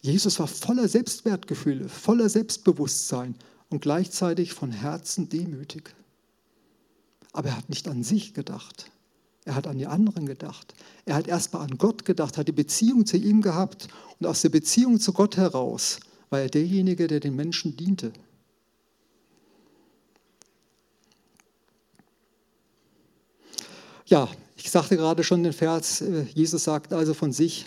Jesus 0.00 0.38
war 0.38 0.46
voller 0.46 0.88
Selbstwertgefühle, 0.88 1.88
voller 1.88 2.28
Selbstbewusstsein 2.28 3.34
und 3.70 3.80
gleichzeitig 3.80 4.52
von 4.52 4.70
Herzen 4.70 5.28
demütig. 5.28 5.94
Aber 7.32 7.48
er 7.48 7.56
hat 7.56 7.68
nicht 7.68 7.88
an 7.88 8.04
sich 8.04 8.32
gedacht. 8.32 8.90
Er 9.46 9.54
hat 9.54 9.68
an 9.68 9.78
die 9.78 9.86
anderen 9.86 10.26
gedacht. 10.26 10.74
Er 11.04 11.14
hat 11.14 11.28
erstmal 11.28 11.62
an 11.62 11.78
Gott 11.78 12.04
gedacht, 12.04 12.36
hat 12.36 12.48
die 12.48 12.52
Beziehung 12.52 13.06
zu 13.06 13.16
ihm 13.16 13.40
gehabt 13.40 13.86
und 14.18 14.26
aus 14.26 14.42
der 14.42 14.48
Beziehung 14.48 14.98
zu 15.00 15.12
Gott 15.12 15.36
heraus 15.36 16.00
war 16.30 16.40
er 16.40 16.48
derjenige, 16.48 17.06
der 17.06 17.20
den 17.20 17.36
Menschen 17.36 17.76
diente. 17.76 18.12
Ja, 24.06 24.28
ich 24.56 24.68
sagte 24.68 24.96
gerade 24.96 25.22
schon 25.22 25.44
den 25.44 25.52
Vers, 25.52 26.00
äh, 26.00 26.22
Jesus 26.34 26.64
sagt 26.64 26.92
also 26.92 27.14
von 27.14 27.32
sich, 27.32 27.66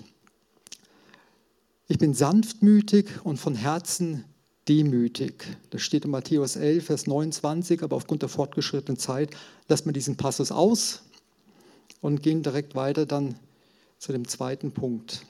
ich 1.88 1.98
bin 1.98 2.14
sanftmütig 2.14 3.08
und 3.24 3.38
von 3.38 3.56
Herzen 3.56 4.26
demütig. 4.68 5.46
Das 5.70 5.82
steht 5.82 6.04
in 6.04 6.12
Matthäus 6.12 6.58
11, 6.58 6.86
Vers 6.86 7.08
29, 7.08 7.84
aber 7.84 7.96
aufgrund 7.96 8.22
der 8.22 8.30
fortgeschrittenen 8.30 9.00
Zeit 9.00 9.32
lassen 9.70 9.86
wir 9.86 9.94
diesen 9.94 10.18
Passus 10.18 10.52
aus 10.52 11.04
und 12.02 12.24
gehen 12.24 12.44
direkt 12.44 12.76
weiter 12.76 13.06
dann 13.06 13.36
zu 13.98 14.12
dem 14.12 14.28
zweiten 14.28 14.72
Punkt. 14.72 15.26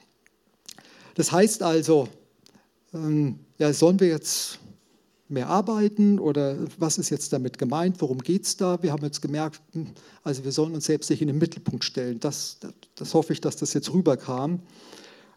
Das 1.14 1.32
heißt 1.32 1.62
also, 1.62 2.08
ähm, 2.94 3.40
ja, 3.58 3.72
sollen 3.72 4.00
wir 4.00 4.08
jetzt 4.08 4.58
mehr 5.28 5.48
arbeiten 5.48 6.18
oder 6.18 6.56
was 6.78 6.98
ist 6.98 7.10
jetzt 7.10 7.32
damit 7.32 7.56
gemeint, 7.58 8.00
worum 8.00 8.18
geht 8.18 8.44
es 8.44 8.56
da? 8.56 8.82
Wir 8.82 8.92
haben 8.92 9.04
jetzt 9.04 9.22
gemerkt, 9.22 9.60
hm, 9.72 9.88
also 10.24 10.44
wir 10.44 10.52
sollen 10.52 10.74
uns 10.74 10.86
selbst 10.86 11.08
nicht 11.10 11.22
in 11.22 11.28
den 11.28 11.38
Mittelpunkt 11.38 11.84
stellen. 11.84 12.18
Das, 12.20 12.58
das, 12.60 12.72
das 12.96 13.14
hoffe 13.14 13.32
ich, 13.32 13.40
dass 13.40 13.56
das 13.56 13.72
jetzt 13.72 13.92
rüberkam. 13.92 14.60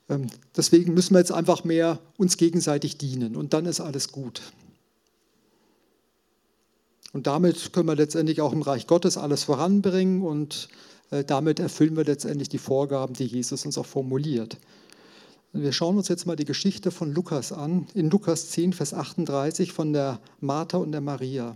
Ähm, 0.09 0.27
deswegen 0.55 0.93
müssen 0.93 1.13
wir 1.13 1.19
jetzt 1.19 1.31
einfach 1.31 1.63
mehr 1.63 1.99
uns 2.17 2.37
gegenseitig 2.37 2.97
dienen 2.97 3.35
und 3.35 3.53
dann 3.53 3.65
ist 3.65 3.79
alles 3.79 4.11
gut. 4.11 4.41
Und 7.13 7.27
damit 7.27 7.73
können 7.73 7.87
wir 7.87 7.95
letztendlich 7.95 8.41
auch 8.41 8.53
im 8.53 8.63
Reich 8.63 8.87
Gottes 8.87 9.17
alles 9.17 9.43
voranbringen 9.43 10.23
und 10.23 10.69
damit 11.27 11.59
erfüllen 11.59 11.95
wir 11.95 12.05
letztendlich 12.05 12.49
die 12.49 12.57
Vorgaben, 12.57 13.13
die 13.13 13.25
Jesus 13.25 13.65
uns 13.65 13.77
auch 13.77 13.85
formuliert. 13.85 14.57
Wir 15.55 15.71
schauen 15.71 15.97
uns 15.97 16.07
jetzt 16.07 16.25
mal 16.25 16.35
die 16.35 16.45
Geschichte 16.45 16.89
von 16.89 17.13
Lukas 17.13 17.51
an, 17.51 17.85
in 17.93 18.09
Lukas 18.09 18.49
10, 18.49 18.73
Vers 18.73 18.93
38 18.93 19.71
von 19.71 19.93
der 19.93 20.19
Martha 20.39 20.77
und 20.77 20.91
der 20.91 21.01
Maria. 21.01 21.55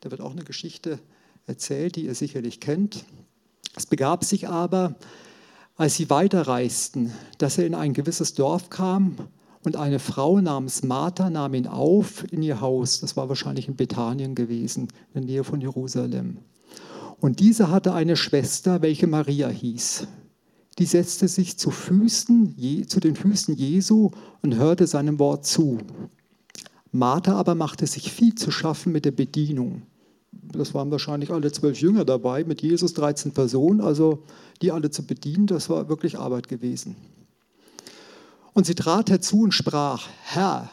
Da 0.00 0.12
wird 0.12 0.20
auch 0.20 0.30
eine 0.30 0.44
Geschichte 0.44 1.00
erzählt, 1.46 1.96
die 1.96 2.04
ihr 2.04 2.14
sicherlich 2.14 2.60
kennt. 2.60 3.04
Es 3.74 3.86
begab 3.86 4.22
sich 4.24 4.48
aber, 4.48 4.94
als 5.76 5.96
sie 5.96 6.08
weiterreisten, 6.08 7.12
dass 7.38 7.58
er 7.58 7.66
in 7.66 7.74
ein 7.74 7.94
gewisses 7.94 8.34
Dorf 8.34 8.70
kam 8.70 9.16
und 9.64 9.76
eine 9.76 9.98
Frau 9.98 10.40
namens 10.40 10.82
Martha 10.82 11.30
nahm 11.30 11.54
ihn 11.54 11.66
auf 11.66 12.24
in 12.32 12.42
ihr 12.42 12.60
Haus. 12.60 13.00
Das 13.00 13.16
war 13.16 13.28
wahrscheinlich 13.28 13.66
in 13.66 13.74
Bethanien 13.76 14.34
gewesen, 14.34 14.88
in 15.14 15.22
der 15.22 15.22
Nähe 15.22 15.44
von 15.44 15.60
Jerusalem. 15.60 16.38
Und 17.22 17.40
diese 17.40 17.70
hatte 17.70 17.94
eine 17.94 18.16
Schwester, 18.16 18.82
welche 18.82 19.06
Maria 19.06 19.48
hieß. 19.48 20.06
Die 20.78 20.84
setzte 20.84 21.28
sich 21.28 21.58
zu, 21.58 21.70
Füßen, 21.70 22.86
zu 22.86 23.00
den 23.00 23.16
Füßen 23.16 23.54
Jesu 23.56 24.10
und 24.42 24.56
hörte 24.56 24.86
seinem 24.86 25.18
Wort 25.18 25.46
zu. 25.46 25.78
Martha 26.90 27.34
aber 27.34 27.54
machte 27.54 27.86
sich 27.86 28.12
viel 28.12 28.34
zu 28.34 28.50
schaffen 28.50 28.92
mit 28.92 29.06
der 29.06 29.12
Bedienung 29.12 29.82
das 30.32 30.74
waren 30.74 30.90
wahrscheinlich 30.90 31.30
alle 31.30 31.52
zwölf 31.52 31.80
Jünger 31.80 32.04
dabei, 32.04 32.44
mit 32.44 32.62
Jesus 32.62 32.94
13 32.94 33.32
Personen, 33.32 33.80
also 33.80 34.24
die 34.60 34.72
alle 34.72 34.90
zu 34.90 35.06
bedienen, 35.06 35.46
das 35.46 35.68
war 35.68 35.88
wirklich 35.88 36.18
Arbeit 36.18 36.48
gewesen. 36.48 36.96
Und 38.52 38.66
sie 38.66 38.74
trat 38.74 39.10
herzu 39.10 39.42
und 39.42 39.52
sprach, 39.52 40.08
Herr, 40.22 40.70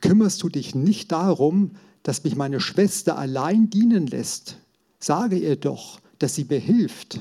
kümmerst 0.00 0.42
du 0.42 0.48
dich 0.48 0.74
nicht 0.74 1.12
darum, 1.12 1.72
dass 2.02 2.24
mich 2.24 2.36
meine 2.36 2.60
Schwester 2.60 3.18
allein 3.18 3.70
dienen 3.70 4.06
lässt? 4.06 4.58
Sage 4.98 5.36
ihr 5.36 5.56
doch, 5.56 6.00
dass 6.18 6.34
sie 6.34 6.44
mir 6.44 6.58
hilft. 6.58 7.20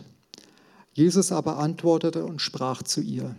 Jesus 0.94 1.32
aber 1.32 1.58
antwortete 1.58 2.26
und 2.26 2.42
sprach 2.42 2.84
zu 2.84 3.02
ihr, 3.02 3.36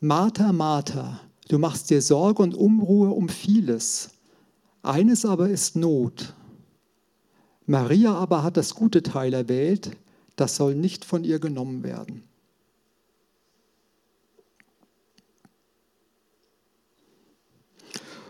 Martha, 0.00 0.52
Martha, 0.52 1.20
du 1.48 1.58
machst 1.58 1.90
dir 1.90 2.00
Sorge 2.00 2.42
und 2.42 2.54
Unruhe 2.54 3.10
um 3.10 3.28
vieles 3.28 4.10
eines 4.82 5.24
aber 5.24 5.48
ist 5.48 5.76
Not. 5.76 6.34
Maria 7.66 8.14
aber 8.14 8.42
hat 8.42 8.56
das 8.56 8.74
gute 8.74 9.02
Teil 9.02 9.34
erwählt, 9.34 9.96
das 10.36 10.56
soll 10.56 10.74
nicht 10.74 11.04
von 11.04 11.24
ihr 11.24 11.38
genommen 11.38 11.82
werden. 11.82 12.24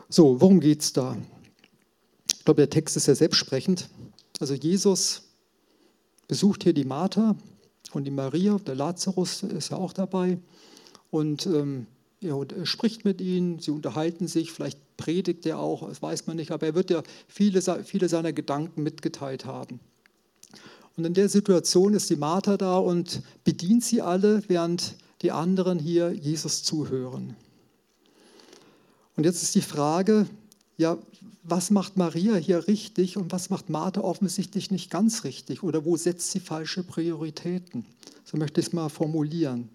So, 0.09 0.41
worum 0.41 0.59
geht 0.59 0.83
es 0.83 0.93
da? 0.93 1.17
Ich 2.51 2.53
glaube, 2.53 2.63
der 2.63 2.71
Text 2.71 2.97
ist 2.97 3.07
ja 3.07 3.15
selbstsprechend. 3.15 3.89
Also 4.41 4.55
Jesus 4.55 5.23
besucht 6.27 6.65
hier 6.65 6.73
die 6.73 6.85
Martha 6.85 7.37
und 7.93 8.03
die 8.03 8.11
Maria, 8.11 8.59
der 8.67 8.75
Lazarus 8.75 9.45
ist 9.45 9.71
ja 9.71 9.77
auch 9.77 9.93
dabei. 9.93 10.37
Und 11.13 11.47
ähm, 11.47 11.87
er 12.21 12.67
spricht 12.67 13.05
mit 13.05 13.21
ihnen, 13.21 13.61
sie 13.61 13.71
unterhalten 13.71 14.27
sich, 14.27 14.51
vielleicht 14.51 14.81
predigt 14.97 15.47
er 15.47 15.61
auch, 15.61 15.89
das 15.89 16.03
weiß 16.03 16.27
man 16.27 16.39
nicht, 16.39 16.51
aber 16.51 16.67
er 16.67 16.75
wird 16.75 16.91
ja 16.91 17.05
viele, 17.29 17.63
viele 17.85 18.09
seiner 18.09 18.33
Gedanken 18.33 18.83
mitgeteilt 18.83 19.45
haben. 19.45 19.79
Und 20.97 21.05
in 21.05 21.15
der 21.15 21.29
Situation 21.29 21.95
ist 21.95 22.11
die 22.11 22.17
Martha 22.17 22.57
da 22.57 22.79
und 22.79 23.23
bedient 23.45 23.85
sie 23.85 24.03
alle, 24.03 24.43
während 24.49 24.97
die 25.23 25.31
anderen 25.31 25.79
hier 25.79 26.11
Jesus 26.11 26.65
zuhören. 26.65 27.37
Und 29.15 29.23
jetzt 29.23 29.41
ist 29.45 29.55
die 29.55 29.63
Frage, 29.63 30.27
ja, 30.81 30.97
was 31.43 31.71
macht 31.71 31.99
Maria 31.99 32.37
hier 32.37 32.67
richtig 32.67 33.19
und 33.19 33.31
was 33.33 33.51
macht 33.51 33.69
Martha 33.69 34.01
offensichtlich 34.01 34.71
nicht 34.71 34.91
ganz 34.91 35.25
richtig 35.25 35.63
oder 35.63 35.85
wo 35.85 35.99
setzt 35.99 36.31
sie 36.31 36.41
falsche 36.41 36.83
Prioritäten? 36.83 37.85
So 38.25 38.39
möchte 38.39 38.61
ich 38.61 38.69
es 38.69 38.73
mal 38.73 38.89
formulieren. 38.89 39.69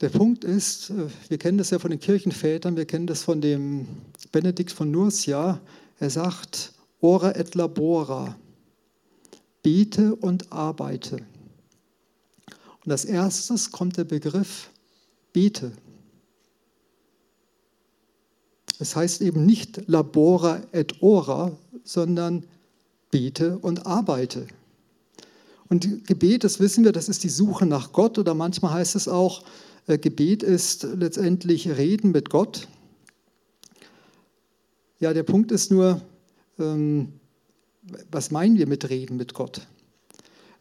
Der 0.00 0.08
Punkt 0.08 0.42
ist, 0.44 0.90
äh, 0.90 1.08
wir 1.28 1.38
kennen 1.38 1.58
das 1.58 1.70
ja 1.70 1.78
von 1.78 1.90
den 1.90 2.00
Kirchenvätern, 2.00 2.76
wir 2.76 2.86
kennen 2.86 3.06
das 3.06 3.22
von 3.22 3.42
dem 3.42 3.88
Benedikt 4.32 4.72
von 4.72 4.90
Nursia. 4.90 5.60
Er 5.98 6.10
sagt, 6.10 6.72
ora 7.00 7.36
et 7.36 7.54
labora, 7.54 8.36
bete 9.62 10.14
und 10.16 10.50
arbeite. 10.50 11.18
Und 12.84 12.92
als 12.92 13.04
erstes 13.04 13.70
kommt 13.70 13.98
der 13.98 14.04
Begriff 14.04 14.70
bete. 15.32 15.72
Es 18.78 18.94
heißt 18.94 19.22
eben 19.22 19.46
nicht 19.46 19.88
labora 19.88 20.62
et 20.72 21.02
ora, 21.02 21.56
sondern 21.84 22.44
bete 23.10 23.58
und 23.58 23.86
arbeite. 23.86 24.46
Und 25.68 26.06
Gebet, 26.06 26.44
das 26.44 26.60
wissen 26.60 26.84
wir, 26.84 26.92
das 26.92 27.08
ist 27.08 27.24
die 27.24 27.28
Suche 27.28 27.66
nach 27.66 27.92
Gott 27.92 28.18
oder 28.18 28.34
manchmal 28.34 28.74
heißt 28.74 28.94
es 28.94 29.08
auch, 29.08 29.42
äh, 29.86 29.98
Gebet 29.98 30.42
ist 30.42 30.84
letztendlich 30.84 31.68
Reden 31.76 32.12
mit 32.12 32.30
Gott. 32.30 32.68
Ja, 35.00 35.12
der 35.12 35.24
Punkt 35.24 35.52
ist 35.52 35.70
nur, 35.70 36.00
ähm, 36.58 37.12
was 38.10 38.30
meinen 38.30 38.58
wir 38.58 38.66
mit 38.66 38.88
Reden 38.88 39.16
mit 39.16 39.34
Gott? 39.34 39.66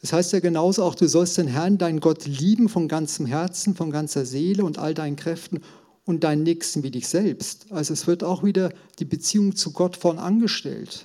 Es 0.02 0.12
das 0.12 0.14
heißt 0.14 0.34
ja 0.34 0.40
genauso 0.40 0.84
auch, 0.84 0.94
du 0.94 1.08
sollst 1.08 1.38
den 1.38 1.48
Herrn, 1.48 1.78
deinen 1.78 2.00
Gott 2.00 2.26
lieben 2.26 2.70
von 2.70 2.88
ganzem 2.88 3.26
Herzen, 3.26 3.76
von 3.76 3.90
ganzer 3.90 4.26
Seele 4.26 4.64
und 4.64 4.78
all 4.78 4.94
deinen 4.94 5.16
Kräften 5.16 5.62
und 6.06 6.24
deinen 6.24 6.44
Nächsten 6.44 6.84
wie 6.84 6.92
dich 6.92 7.08
selbst. 7.08 7.68
Also 7.72 7.94
es 7.94 8.08
wird 8.08 8.24
auch 8.24 8.44
wieder 8.44 8.72
die 9.00 9.06
Beziehung 9.06 9.56
zu 9.56 9.72
Gott 9.72 9.98
vorn 9.98 10.20
angestellt. 10.20 11.04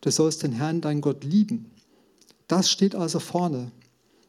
Du 0.00 0.10
sollst 0.10 0.42
den 0.42 0.52
Herrn, 0.52 0.80
deinen 0.80 1.00
Gott 1.00 1.24
lieben. 1.24 1.70
Das 2.46 2.70
steht 2.70 2.94
also 2.94 3.18
vorne. 3.18 3.72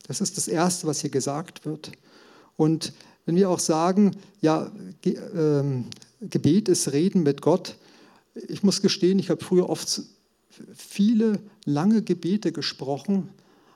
Das 0.08 0.22
ist 0.22 0.38
das 0.38 0.48
Erste, 0.48 0.88
was 0.88 1.02
hier 1.02 1.10
gesagt 1.10 1.66
wird. 1.66 1.92
Und 2.56 2.94
wenn 3.26 3.36
wir 3.36 3.50
auch 3.50 3.60
sagen, 3.60 4.16
ja, 4.42 4.72
ähm, 5.06 5.86
Gebet 6.22 6.70
ist 6.70 6.92
Reden 6.92 7.24
mit 7.24 7.42
Gott, 7.42 7.76
ich 8.48 8.64
muss 8.64 8.82
gestehen, 8.82 9.20
ich 9.20 9.30
habe 9.30 9.44
früher 9.44 9.70
oft 9.70 10.02
viele 10.76 11.40
lange 11.66 12.02
Gebete 12.02 12.52
gesprochen, 12.52 13.30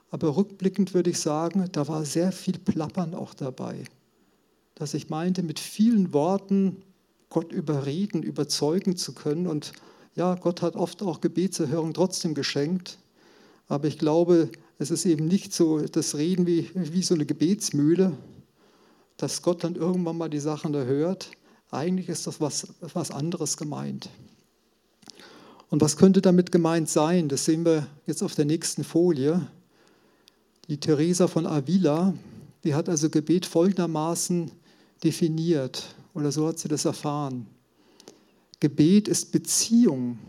aber 0.10 0.36
rückblickend 0.36 0.94
würde 0.94 1.10
ich 1.10 1.20
sagen, 1.20 1.68
da 1.72 1.88
war 1.88 2.06
sehr 2.06 2.32
viel 2.32 2.58
Plappern 2.58 3.14
auch 3.14 3.34
dabei. 3.34 3.84
Dass 4.76 4.94
ich 4.94 5.10
meinte, 5.10 5.44
mit 5.44 5.60
vielen 5.60 6.14
Worten 6.14 6.82
Gott 7.30 7.52
überreden, 7.52 8.24
überzeugen 8.24 8.98
zu 8.98 9.14
können. 9.14 9.48
Und 9.48 9.74
ja, 10.16 10.36
Gott 10.36 10.62
hat 10.62 10.76
oft 10.76 11.02
auch 11.02 11.22
Gebetserhörung 11.22 11.94
trotzdem 11.94 12.34
geschenkt. 12.34 13.00
Aber 13.68 13.88
ich 13.88 13.98
glaube, 13.98 14.52
es 14.78 14.92
ist 14.92 15.06
eben 15.06 15.28
nicht 15.28 15.54
so 15.54 15.80
das 15.80 16.16
Reden 16.16 16.46
wie, 16.46 16.70
wie 16.74 17.04
so 17.04 17.16
eine 17.16 17.26
Gebetsmühle, 17.26 18.18
dass 19.18 19.42
Gott 19.42 19.64
dann 19.64 19.76
irgendwann 19.76 20.18
mal 20.18 20.30
die 20.30 20.40
Sachen 20.40 20.74
erhört. 20.74 21.32
Eigentlich 21.70 22.10
ist 22.10 22.28
das 22.28 22.42
was, 22.42 22.68
was 22.82 23.12
anderes 23.12 23.56
gemeint. 23.56 24.10
Und 25.70 25.82
was 25.82 25.96
könnte 25.96 26.22
damit 26.22 26.52
gemeint 26.52 26.90
sein? 26.90 27.30
Das 27.30 27.46
sehen 27.46 27.64
wir 27.64 27.88
jetzt 28.06 28.24
auf 28.24 28.36
der 28.36 28.44
nächsten 28.44 28.84
Folie. 28.84 29.48
Die 30.68 30.80
Teresa 30.80 31.28
von 31.28 31.48
Avila, 31.48 32.14
die 32.66 32.76
hat 32.76 32.90
also 32.90 33.10
Gebet 33.10 33.46
folgendermaßen 33.46 34.52
definiert, 35.04 35.96
oder 36.14 36.32
so 36.32 36.48
hat 36.48 36.60
sie 36.60 36.68
das 36.68 36.86
erfahren. 36.86 37.48
Gebet 38.60 39.08
ist 39.08 39.32
Beziehung, 39.32 40.20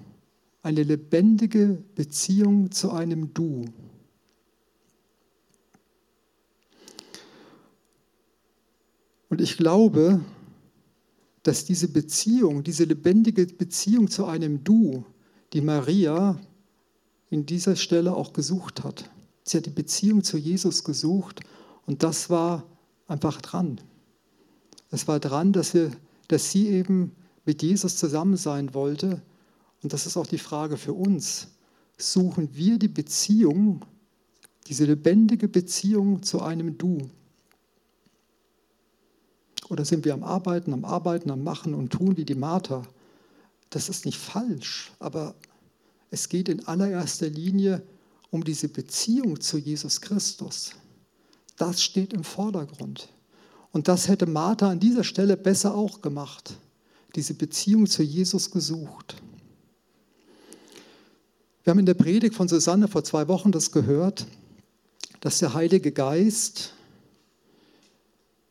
eine 0.62 0.82
lebendige 0.82 1.82
Beziehung 1.94 2.70
zu 2.70 2.92
einem 2.92 3.34
Du. 3.34 3.64
Und 9.28 9.40
ich 9.40 9.56
glaube, 9.56 10.20
dass 11.42 11.64
diese 11.64 11.88
Beziehung, 11.88 12.62
diese 12.62 12.84
lebendige 12.84 13.46
Beziehung 13.46 14.08
zu 14.08 14.26
einem 14.26 14.62
Du, 14.62 15.04
die 15.52 15.60
Maria 15.60 16.38
in 17.30 17.46
dieser 17.46 17.76
Stelle 17.76 18.14
auch 18.14 18.32
gesucht 18.32 18.84
hat. 18.84 19.10
Sie 19.44 19.56
hat 19.56 19.66
die 19.66 19.70
Beziehung 19.70 20.22
zu 20.22 20.36
Jesus 20.38 20.84
gesucht 20.84 21.40
und 21.86 22.02
das 22.02 22.30
war 22.30 22.64
einfach 23.08 23.40
dran. 23.40 23.80
Es 24.92 25.08
war 25.08 25.18
dran, 25.18 25.52
dass, 25.52 25.74
wir, 25.74 25.90
dass 26.28 26.52
sie 26.52 26.68
eben 26.68 27.16
mit 27.44 27.62
Jesus 27.62 27.96
zusammen 27.96 28.36
sein 28.36 28.74
wollte. 28.74 29.22
Und 29.82 29.92
das 29.92 30.06
ist 30.06 30.16
auch 30.16 30.26
die 30.26 30.38
Frage 30.38 30.76
für 30.76 30.92
uns. 30.92 31.48
Suchen 31.98 32.54
wir 32.54 32.78
die 32.78 32.88
Beziehung, 32.88 33.84
diese 34.68 34.84
lebendige 34.84 35.48
Beziehung 35.48 36.22
zu 36.22 36.42
einem 36.42 36.78
Du? 36.78 36.98
Oder 39.70 39.84
sind 39.86 40.04
wir 40.04 40.12
am 40.12 40.22
Arbeiten, 40.22 40.74
am 40.74 40.84
Arbeiten, 40.84 41.30
am 41.30 41.42
Machen 41.42 41.74
und 41.74 41.90
Tun 41.90 42.16
wie 42.16 42.26
die 42.26 42.34
Martha? 42.34 42.82
Das 43.70 43.88
ist 43.88 44.04
nicht 44.04 44.18
falsch, 44.18 44.92
aber 44.98 45.34
es 46.10 46.28
geht 46.28 46.50
in 46.50 46.66
allererster 46.66 47.30
Linie 47.30 47.82
um 48.30 48.44
diese 48.44 48.68
Beziehung 48.68 49.40
zu 49.40 49.58
Jesus 49.58 50.00
Christus. 50.00 50.72
Das 51.56 51.82
steht 51.82 52.12
im 52.12 52.24
Vordergrund. 52.24 53.11
Und 53.72 53.88
das 53.88 54.08
hätte 54.08 54.26
Martha 54.26 54.70
an 54.70 54.80
dieser 54.80 55.02
Stelle 55.02 55.36
besser 55.36 55.74
auch 55.74 56.02
gemacht, 56.02 56.54
diese 57.16 57.34
Beziehung 57.34 57.86
zu 57.86 58.02
Jesus 58.02 58.50
gesucht. 58.50 59.16
Wir 61.64 61.70
haben 61.70 61.78
in 61.78 61.86
der 61.86 61.94
Predigt 61.94 62.34
von 62.34 62.48
Susanne 62.48 62.88
vor 62.88 63.04
zwei 63.04 63.28
Wochen 63.28 63.52
das 63.52 63.72
gehört, 63.72 64.26
dass 65.20 65.38
der 65.38 65.54
Heilige 65.54 65.92
Geist 65.92 66.74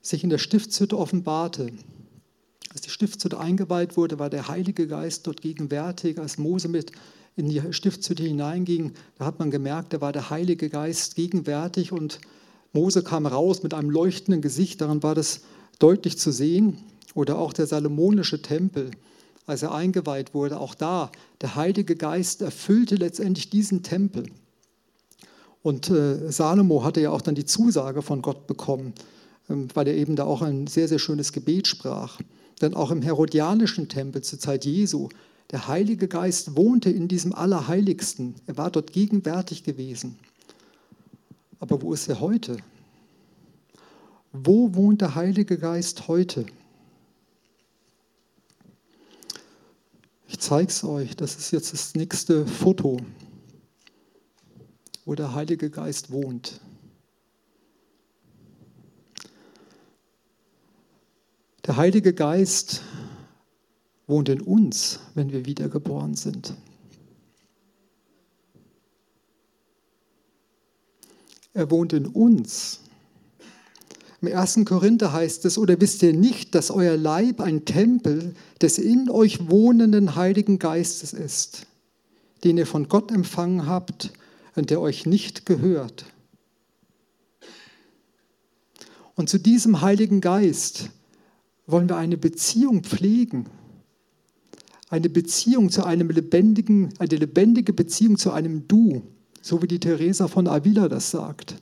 sich 0.01 0.23
in 0.23 0.29
der 0.29 0.37
Stiftshütte 0.37 0.97
offenbarte. 0.97 1.71
Als 2.71 2.81
die 2.81 2.89
Stiftshütte 2.89 3.37
eingeweiht 3.37 3.97
wurde, 3.97 4.17
war 4.17 4.29
der 4.29 4.47
Heilige 4.47 4.87
Geist 4.87 5.27
dort 5.27 5.41
gegenwärtig. 5.41 6.17
Als 6.17 6.37
Mose 6.37 6.69
mit 6.69 6.93
in 7.35 7.49
die 7.49 7.61
Stiftshütte 7.71 8.23
hineinging, 8.23 8.93
da 9.17 9.25
hat 9.25 9.39
man 9.39 9.51
gemerkt, 9.51 9.93
da 9.93 10.01
war 10.01 10.13
der 10.13 10.29
Heilige 10.29 10.69
Geist 10.69 11.15
gegenwärtig 11.15 11.91
und 11.91 12.19
Mose 12.73 13.03
kam 13.03 13.25
raus 13.25 13.63
mit 13.63 13.73
einem 13.73 13.89
leuchtenden 13.89 14.41
Gesicht, 14.41 14.81
daran 14.81 15.03
war 15.03 15.15
das 15.15 15.41
deutlich 15.79 16.17
zu 16.17 16.31
sehen. 16.31 16.77
Oder 17.13 17.37
auch 17.37 17.51
der 17.51 17.67
salomonische 17.67 18.41
Tempel, 18.41 18.91
als 19.45 19.63
er 19.63 19.73
eingeweiht 19.73 20.33
wurde, 20.33 20.59
auch 20.59 20.75
da, 20.75 21.11
der 21.41 21.55
Heilige 21.55 21.95
Geist 21.95 22.41
erfüllte 22.41 22.95
letztendlich 22.95 23.49
diesen 23.49 23.83
Tempel. 23.83 24.27
Und 25.61 25.89
äh, 25.89 26.31
Salomo 26.31 26.83
hatte 26.83 27.01
ja 27.01 27.11
auch 27.11 27.21
dann 27.21 27.35
die 27.35 27.45
Zusage 27.45 28.01
von 28.01 28.21
Gott 28.21 28.47
bekommen, 28.47 28.93
ähm, 29.49 29.67
weil 29.73 29.87
er 29.87 29.95
eben 29.95 30.15
da 30.15 30.23
auch 30.23 30.41
ein 30.41 30.67
sehr, 30.67 30.87
sehr 30.87 30.99
schönes 30.99 31.33
Gebet 31.33 31.67
sprach. 31.67 32.19
Denn 32.61 32.73
auch 32.73 32.91
im 32.91 33.01
herodianischen 33.01 33.89
Tempel 33.89 34.21
zur 34.21 34.39
Zeit 34.39 34.65
Jesu, 34.65 35.09
der 35.51 35.67
Heilige 35.67 36.07
Geist 36.07 36.55
wohnte 36.55 36.89
in 36.89 37.07
diesem 37.07 37.33
Allerheiligsten. 37.33 38.35
Er 38.47 38.57
war 38.57 38.71
dort 38.71 38.93
gegenwärtig 38.93 39.63
gewesen. 39.63 40.17
Aber 41.61 41.79
wo 41.83 41.93
ist 41.93 42.09
er 42.09 42.19
heute? 42.19 42.57
Wo 44.33 44.73
wohnt 44.73 45.01
der 45.01 45.13
Heilige 45.13 45.59
Geist 45.59 46.07
heute? 46.07 46.47
Ich 50.27 50.39
zeige 50.39 50.69
es 50.69 50.83
euch. 50.83 51.15
Das 51.15 51.35
ist 51.35 51.51
jetzt 51.51 51.71
das 51.71 51.93
nächste 51.93 52.47
Foto, 52.47 52.97
wo 55.05 55.13
der 55.13 55.35
Heilige 55.35 55.69
Geist 55.69 56.11
wohnt. 56.11 56.59
Der 61.67 61.77
Heilige 61.77 62.13
Geist 62.15 62.81
wohnt 64.07 64.29
in 64.29 64.41
uns, 64.41 64.99
wenn 65.13 65.31
wir 65.31 65.45
wiedergeboren 65.45 66.15
sind. 66.15 66.55
Er 71.53 71.69
wohnt 71.69 71.93
in 71.93 72.07
uns. 72.07 72.79
Im 74.21 74.33
1. 74.35 74.61
Korinther 74.65 75.11
heißt 75.11 75.45
es, 75.45 75.57
oder 75.57 75.81
wisst 75.81 76.03
ihr 76.03 76.13
nicht, 76.13 76.53
dass 76.53 76.69
euer 76.69 76.95
Leib 76.95 77.41
ein 77.41 77.65
Tempel 77.65 78.35
des 78.61 78.77
in 78.77 79.09
euch 79.09 79.49
wohnenden 79.49 80.15
Heiligen 80.15 80.59
Geistes 80.59 81.11
ist, 81.13 81.65
den 82.43 82.57
ihr 82.57 82.67
von 82.67 82.87
Gott 82.87 83.11
empfangen 83.11 83.65
habt 83.65 84.11
und 84.55 84.69
der 84.69 84.79
euch 84.79 85.05
nicht 85.05 85.45
gehört. 85.45 86.05
Und 89.15 89.29
zu 89.29 89.39
diesem 89.39 89.81
Heiligen 89.81 90.21
Geist 90.21 90.89
wollen 91.65 91.89
wir 91.89 91.97
eine 91.97 92.17
Beziehung 92.17 92.83
pflegen. 92.83 93.47
Eine 94.89 95.09
Beziehung 95.09 95.69
zu 95.69 95.83
einem 95.83 96.09
lebendigen, 96.09 96.89
eine 96.99 97.15
lebendige 97.15 97.73
Beziehung 97.73 98.17
zu 98.17 98.31
einem 98.31 98.67
Du, 98.67 99.01
so 99.41 99.61
wie 99.61 99.67
die 99.67 99.79
Teresa 99.79 100.27
von 100.27 100.47
Avila 100.47 100.87
das 100.87 101.11
sagt. 101.11 101.55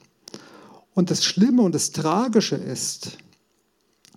Und 0.94 1.10
das 1.10 1.24
Schlimme 1.24 1.62
und 1.62 1.74
das 1.74 1.92
Tragische 1.92 2.56
ist, 2.56 3.18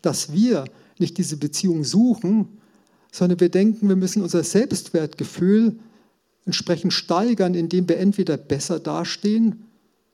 dass 0.01 0.33
wir 0.33 0.65
nicht 0.99 1.17
diese 1.17 1.37
Beziehung 1.37 1.83
suchen, 1.83 2.59
sondern 3.11 3.39
wir 3.39 3.49
denken, 3.49 3.89
wir 3.89 3.95
müssen 3.95 4.21
unser 4.21 4.43
Selbstwertgefühl 4.43 5.79
entsprechend 6.45 6.93
steigern, 6.93 7.53
indem 7.53 7.87
wir 7.87 7.97
entweder 7.97 8.37
besser 8.37 8.79
dastehen 8.79 9.65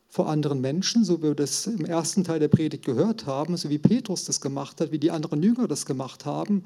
vor 0.10 0.28
anderen 0.28 0.60
Menschen, 0.60 1.04
so 1.04 1.20
wie 1.20 1.28
wir 1.28 1.36
das 1.36 1.68
im 1.68 1.86
ersten 1.86 2.24
Teil 2.24 2.40
der 2.40 2.48
Predigt 2.48 2.84
gehört 2.84 3.26
haben, 3.26 3.56
so 3.58 3.70
wie 3.70 3.78
Petrus 3.78 4.26
das 4.26 4.42
gemacht 4.42 4.82
hat, 4.82 4.92
wie 4.92 5.00
die 5.00 5.12
anderen 5.12 5.42
Jünger 5.42 5.68
das 5.68 5.86
gemacht 5.86 6.26
haben. 6.26 6.64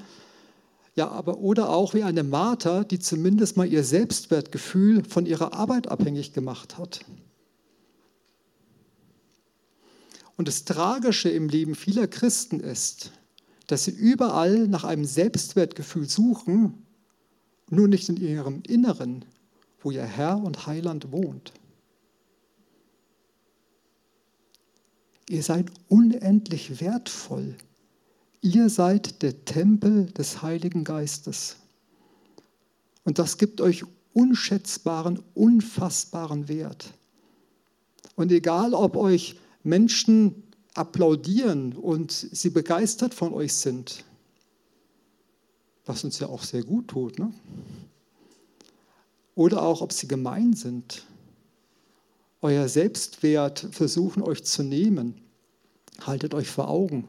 Ja, 0.95 1.09
aber 1.09 1.39
oder 1.39 1.69
auch 1.69 1.93
wie 1.95 2.03
eine 2.03 2.23
Martha, 2.23 2.83
die 2.83 2.99
zumindest 2.99 3.57
mal 3.57 3.67
ihr 3.67 3.83
Selbstwertgefühl 3.83 5.03
von 5.03 5.25
ihrer 5.25 5.53
Arbeit 5.53 5.87
abhängig 5.87 6.33
gemacht 6.33 6.77
hat. 6.77 7.03
Und 10.37 10.47
das 10.47 10.65
Tragische 10.65 11.29
im 11.29 11.49
Leben 11.49 11.75
vieler 11.75 12.07
Christen 12.07 12.59
ist, 12.59 13.11
dass 13.67 13.85
sie 13.85 13.91
überall 13.91 14.67
nach 14.67 14.83
einem 14.83 15.05
Selbstwertgefühl 15.05 16.07
suchen, 16.07 16.85
nur 17.69 17.87
nicht 17.87 18.09
in 18.09 18.17
ihrem 18.17 18.61
Inneren, 18.67 19.25
wo 19.79 19.91
ihr 19.91 20.03
Herr 20.03 20.37
und 20.37 20.67
Heiland 20.67 21.11
wohnt. 21.11 21.53
Ihr 25.29 25.41
seid 25.41 25.71
unendlich 25.87 26.81
wertvoll. 26.81 27.55
Ihr 28.43 28.69
seid 28.69 29.21
der 29.21 29.45
Tempel 29.45 30.07
des 30.07 30.41
Heiligen 30.41 30.83
Geistes. 30.83 31.55
Und 33.05 33.17
das 33.17 33.37
gibt 33.37 33.61
euch 33.61 33.85
unschätzbaren, 34.11 35.23
unfassbaren 35.33 36.49
Wert. 36.49 36.93
Und 38.17 38.33
egal, 38.33 38.73
ob 38.73 38.97
euch 38.97 39.39
Menschen 39.63 40.43
applaudieren 40.73 41.71
und 41.71 42.11
sie 42.11 42.49
begeistert 42.49 43.13
von 43.13 43.33
euch 43.33 43.53
sind, 43.53 44.03
was 45.85 46.03
uns 46.03 46.19
ja 46.19 46.27
auch 46.27 46.43
sehr 46.43 46.63
gut 46.63 46.89
tut, 46.89 47.19
ne? 47.19 47.33
oder 49.35 49.61
auch, 49.61 49.79
ob 49.79 49.93
sie 49.93 50.09
gemein 50.09 50.51
sind, 50.51 51.05
euer 52.41 52.67
Selbstwert 52.67 53.69
versuchen 53.71 54.21
euch 54.21 54.43
zu 54.43 54.63
nehmen, 54.63 55.21
haltet 56.01 56.33
euch 56.33 56.49
vor 56.49 56.67
Augen. 56.67 57.07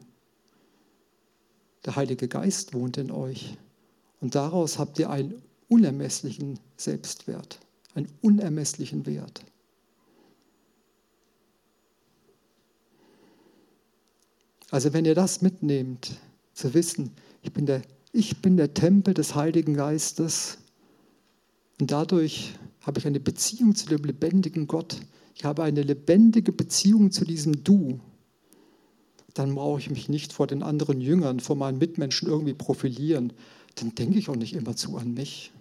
Der 1.85 1.95
Heilige 1.95 2.27
Geist 2.27 2.73
wohnt 2.73 2.97
in 2.97 3.11
euch 3.11 3.57
und 4.19 4.35
daraus 4.35 4.79
habt 4.79 4.97
ihr 4.99 5.09
einen 5.09 5.41
unermesslichen 5.69 6.59
Selbstwert, 6.77 7.59
einen 7.93 8.07
unermesslichen 8.21 9.05
Wert. 9.05 9.43
Also 14.71 14.93
wenn 14.93 15.05
ihr 15.05 15.15
das 15.15 15.41
mitnehmt, 15.41 16.19
zu 16.53 16.73
wissen, 16.73 17.11
ich 17.43 17.53
bin 17.53 17.65
der, 17.65 17.81
ich 18.11 18.41
bin 18.41 18.57
der 18.57 18.73
Tempel 18.73 19.13
des 19.13 19.35
Heiligen 19.35 19.75
Geistes 19.75 20.57
und 21.79 21.91
dadurch 21.91 22.55
habe 22.81 22.99
ich 22.99 23.05
eine 23.05 23.19
Beziehung 23.19 23.75
zu 23.75 23.87
dem 23.87 24.03
lebendigen 24.03 24.67
Gott. 24.67 24.99
Ich 25.35 25.43
habe 25.43 25.63
eine 25.63 25.81
lebendige 25.81 26.51
Beziehung 26.51 27.11
zu 27.11 27.25
diesem 27.25 27.63
Du. 27.63 27.99
Dann 29.35 29.53
brauche 29.53 29.79
ich 29.79 29.89
mich 29.89 30.09
nicht 30.09 30.33
vor 30.33 30.47
den 30.47 30.63
anderen 30.63 31.01
Jüngern, 31.01 31.41
vor 31.41 31.57
meinen 31.57 31.77
Mitmenschen 31.77 32.27
irgendwie 32.27 32.53
profilieren. 32.53 33.33
Dann 33.75 33.93
denke 33.93 34.17
ich 34.17 34.29
auch 34.29 34.35
nicht 34.35 34.53
immer 34.53 34.75
zu 34.75 34.97
an 34.97 35.13
mich. 35.13 35.51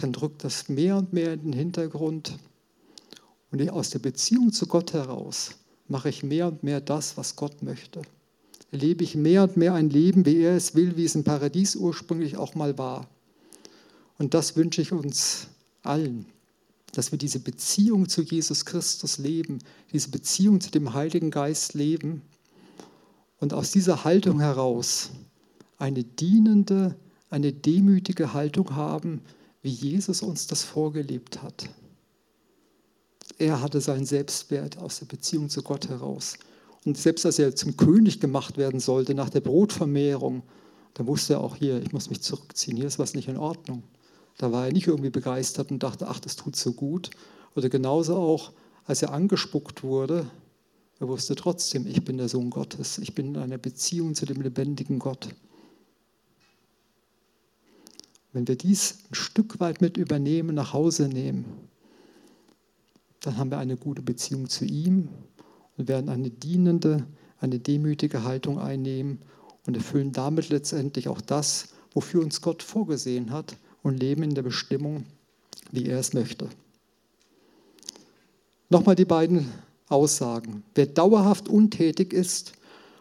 Dann 0.00 0.12
drückt 0.12 0.44
das 0.44 0.68
mehr 0.68 0.96
und 0.96 1.12
mehr 1.12 1.34
in 1.34 1.42
den 1.42 1.52
Hintergrund. 1.52 2.38
Und 3.50 3.68
aus 3.70 3.90
der 3.90 3.98
Beziehung 3.98 4.52
zu 4.52 4.66
Gott 4.66 4.92
heraus 4.92 5.56
mache 5.88 6.08
ich 6.08 6.22
mehr 6.22 6.46
und 6.46 6.62
mehr 6.62 6.80
das, 6.80 7.16
was 7.16 7.34
Gott 7.34 7.62
möchte. 7.62 8.02
Lebe 8.70 9.02
ich 9.02 9.16
mehr 9.16 9.42
und 9.42 9.56
mehr 9.56 9.74
ein 9.74 9.90
Leben, 9.90 10.26
wie 10.26 10.38
er 10.42 10.56
es 10.56 10.76
will, 10.76 10.96
wie 10.96 11.04
es 11.04 11.16
im 11.16 11.24
Paradies 11.24 11.74
ursprünglich 11.74 12.36
auch 12.36 12.54
mal 12.54 12.78
war. 12.78 13.08
Und 14.18 14.32
das 14.32 14.56
wünsche 14.56 14.80
ich 14.80 14.92
uns 14.92 15.48
allen, 15.82 16.26
dass 16.96 17.12
wir 17.12 17.18
diese 17.18 17.40
Beziehung 17.40 18.08
zu 18.08 18.22
Jesus 18.22 18.64
Christus 18.64 19.18
leben, 19.18 19.58
diese 19.92 20.10
Beziehung 20.10 20.60
zu 20.60 20.70
dem 20.70 20.94
Heiligen 20.94 21.30
Geist 21.30 21.74
leben 21.74 22.22
und 23.38 23.52
aus 23.52 23.70
dieser 23.70 24.04
Haltung 24.04 24.40
heraus 24.40 25.10
eine 25.78 26.04
dienende, 26.04 26.96
eine 27.28 27.52
demütige 27.52 28.32
Haltung 28.32 28.74
haben, 28.74 29.20
wie 29.62 29.70
Jesus 29.70 30.22
uns 30.22 30.46
das 30.46 30.62
vorgelebt 30.62 31.42
hat. 31.42 31.68
Er 33.38 33.60
hatte 33.60 33.82
seinen 33.82 34.06
Selbstwert 34.06 34.78
aus 34.78 35.00
der 35.00 35.06
Beziehung 35.06 35.50
zu 35.50 35.62
Gott 35.62 35.88
heraus. 35.88 36.38
Und 36.86 36.96
selbst 36.96 37.26
als 37.26 37.38
er 37.38 37.54
zum 37.54 37.76
König 37.76 38.20
gemacht 38.20 38.56
werden 38.56 38.80
sollte 38.80 39.14
nach 39.14 39.28
der 39.28 39.40
Brotvermehrung, 39.40 40.44
da 40.94 41.06
wusste 41.06 41.34
er 41.34 41.40
auch 41.40 41.56
hier, 41.56 41.82
ich 41.82 41.92
muss 41.92 42.08
mich 42.08 42.22
zurückziehen, 42.22 42.78
hier 42.78 42.86
ist 42.86 42.98
was 42.98 43.12
nicht 43.12 43.28
in 43.28 43.36
Ordnung. 43.36 43.82
Da 44.38 44.52
war 44.52 44.66
er 44.66 44.72
nicht 44.72 44.86
irgendwie 44.86 45.10
begeistert 45.10 45.70
und 45.70 45.82
dachte, 45.82 46.08
ach, 46.08 46.20
das 46.20 46.36
tut 46.36 46.56
so 46.56 46.72
gut. 46.72 47.10
Oder 47.54 47.68
genauso 47.68 48.16
auch, 48.16 48.52
als 48.84 49.02
er 49.02 49.12
angespuckt 49.12 49.82
wurde, 49.82 50.30
er 50.98 51.08
wusste 51.08 51.34
trotzdem, 51.34 51.86
ich 51.86 52.04
bin 52.04 52.18
der 52.18 52.28
Sohn 52.28 52.50
Gottes, 52.50 52.98
ich 52.98 53.14
bin 53.14 53.34
in 53.34 53.36
einer 53.36 53.58
Beziehung 53.58 54.14
zu 54.14 54.26
dem 54.26 54.40
lebendigen 54.40 54.98
Gott. 54.98 55.28
Wenn 58.32 58.46
wir 58.48 58.56
dies 58.56 58.98
ein 59.10 59.14
Stück 59.14 59.60
weit 59.60 59.80
mit 59.80 59.96
übernehmen, 59.96 60.54
nach 60.54 60.72
Hause 60.72 61.08
nehmen, 61.08 61.46
dann 63.20 63.38
haben 63.38 63.50
wir 63.50 63.58
eine 63.58 63.76
gute 63.76 64.02
Beziehung 64.02 64.48
zu 64.48 64.64
ihm 64.64 65.08
und 65.76 65.88
werden 65.88 66.10
eine 66.10 66.30
dienende, 66.30 67.06
eine 67.40 67.58
demütige 67.58 68.24
Haltung 68.24 68.58
einnehmen 68.58 69.20
und 69.66 69.76
erfüllen 69.76 70.12
damit 70.12 70.50
letztendlich 70.50 71.08
auch 71.08 71.20
das, 71.20 71.68
wofür 71.92 72.22
uns 72.22 72.42
Gott 72.42 72.62
vorgesehen 72.62 73.30
hat 73.30 73.56
und 73.86 74.00
leben 74.00 74.24
in 74.24 74.34
der 74.34 74.42
Bestimmung, 74.42 75.04
wie 75.70 75.86
er 75.86 76.00
es 76.00 76.12
möchte. 76.12 76.48
Nochmal 78.68 78.96
die 78.96 79.04
beiden 79.04 79.48
Aussagen. 79.88 80.64
Wer 80.74 80.86
dauerhaft 80.86 81.48
untätig 81.48 82.12
ist 82.12 82.54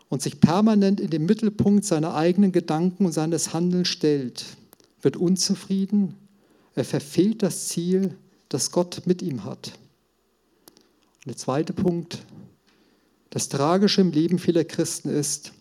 und 0.10 0.22
sich 0.22 0.40
permanent 0.40 1.00
in 1.00 1.10
den 1.10 1.26
Mittelpunkt 1.26 1.86
seiner 1.86 2.14
eigenen 2.14 2.52
Gedanken 2.52 3.08
und 3.08 3.14
seines 3.14 3.52
Handelns 3.52 3.88
stellt, 3.88 4.46
wird 5.02 5.18
unzufrieden, 5.18 6.14
er 6.76 6.86
verfehlt 6.86 7.42
das 7.42 7.68
Ziel, 7.68 8.16
das 8.48 8.70
Gott 8.70 9.02
mit 9.08 9.24
ihm 9.24 9.44
hat. 9.44 9.72
Der 11.26 11.36
zweite 11.36 11.74
Punkt, 11.74 12.20
das 13.32 13.50
Tragische 13.50 14.02
im 14.02 14.12
Leben 14.12 14.38
vieler 14.38 14.66
Christen 14.66 15.10
ist, 15.10 15.52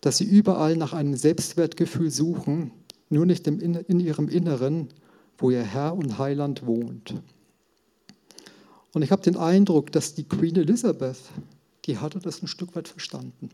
dass 0.00 0.16
sie 0.16 0.24
überall 0.24 0.76
nach 0.76 0.94
einem 0.94 1.14
Selbstwertgefühl 1.14 2.10
suchen, 2.10 2.70
nur 3.12 3.26
nicht 3.26 3.46
in 3.46 4.00
ihrem 4.00 4.28
Inneren, 4.28 4.88
wo 5.38 5.50
ihr 5.50 5.62
Herr 5.62 5.94
und 5.94 6.18
Heiland 6.18 6.66
wohnt. 6.66 7.14
Und 8.92 9.02
ich 9.02 9.10
habe 9.10 9.22
den 9.22 9.36
Eindruck, 9.36 9.92
dass 9.92 10.14
die 10.14 10.24
Queen 10.24 10.56
Elizabeth, 10.56 11.18
die 11.86 11.98
hatte 11.98 12.18
das 12.18 12.42
ein 12.42 12.48
Stück 12.48 12.74
weit 12.76 12.88
verstanden. 12.88 13.50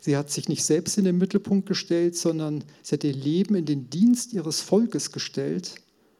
Sie 0.00 0.16
hat 0.16 0.30
sich 0.30 0.48
nicht 0.48 0.64
selbst 0.64 0.96
in 0.96 1.04
den 1.04 1.18
Mittelpunkt 1.18 1.68
gestellt, 1.68 2.16
sondern 2.16 2.64
sie 2.82 2.94
hat 2.94 3.04
ihr 3.04 3.12
Leben 3.12 3.54
in 3.54 3.66
den 3.66 3.90
Dienst 3.90 4.32
ihres 4.32 4.60
Volkes 4.60 5.12
gestellt, 5.12 5.74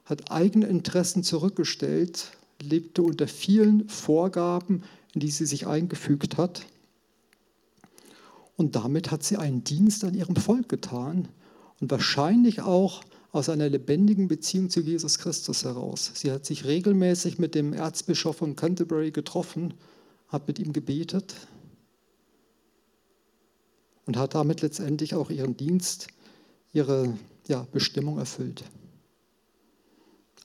hat 0.05 0.31
eigene 0.31 0.67
Interessen 0.67 1.23
zurückgestellt 1.23 2.33
lebte 2.63 3.03
unter 3.03 3.27
vielen 3.27 3.89
Vorgaben, 3.89 4.83
in 5.15 5.21
die 5.21 5.31
sie 5.31 5.47
sich 5.47 5.67
eingefügt 5.67 6.37
hat. 6.37 6.67
Und 8.61 8.77
damit 8.77 9.11
hat 9.11 9.23
sie 9.23 9.39
einen 9.39 9.65
Dienst 9.65 10.05
an 10.05 10.13
ihrem 10.13 10.37
Volk 10.37 10.69
getan 10.69 11.29
und 11.81 11.91
wahrscheinlich 11.91 12.61
auch 12.61 13.03
aus 13.33 13.49
einer 13.49 13.71
lebendigen 13.71 14.29
Beziehung 14.29 14.69
zu 14.69 14.81
Jesus 14.83 15.19
Christus 15.19 15.65
heraus. 15.65 16.11
Sie 16.13 16.31
hat 16.31 16.45
sich 16.45 16.67
regelmäßig 16.67 17.39
mit 17.39 17.55
dem 17.55 17.73
Erzbischof 17.73 18.37
von 18.37 18.57
Canterbury 18.57 19.13
getroffen, 19.13 19.73
hat 20.29 20.47
mit 20.47 20.59
ihm 20.59 20.75
gebetet 20.75 21.35
und 24.05 24.19
hat 24.19 24.35
damit 24.35 24.61
letztendlich 24.61 25.15
auch 25.15 25.31
ihren 25.31 25.57
Dienst, 25.57 26.09
ihre 26.75 27.15
ja, 27.49 27.67
Bestimmung 27.73 28.19
erfüllt. 28.19 28.63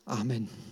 Amen. 0.05 0.47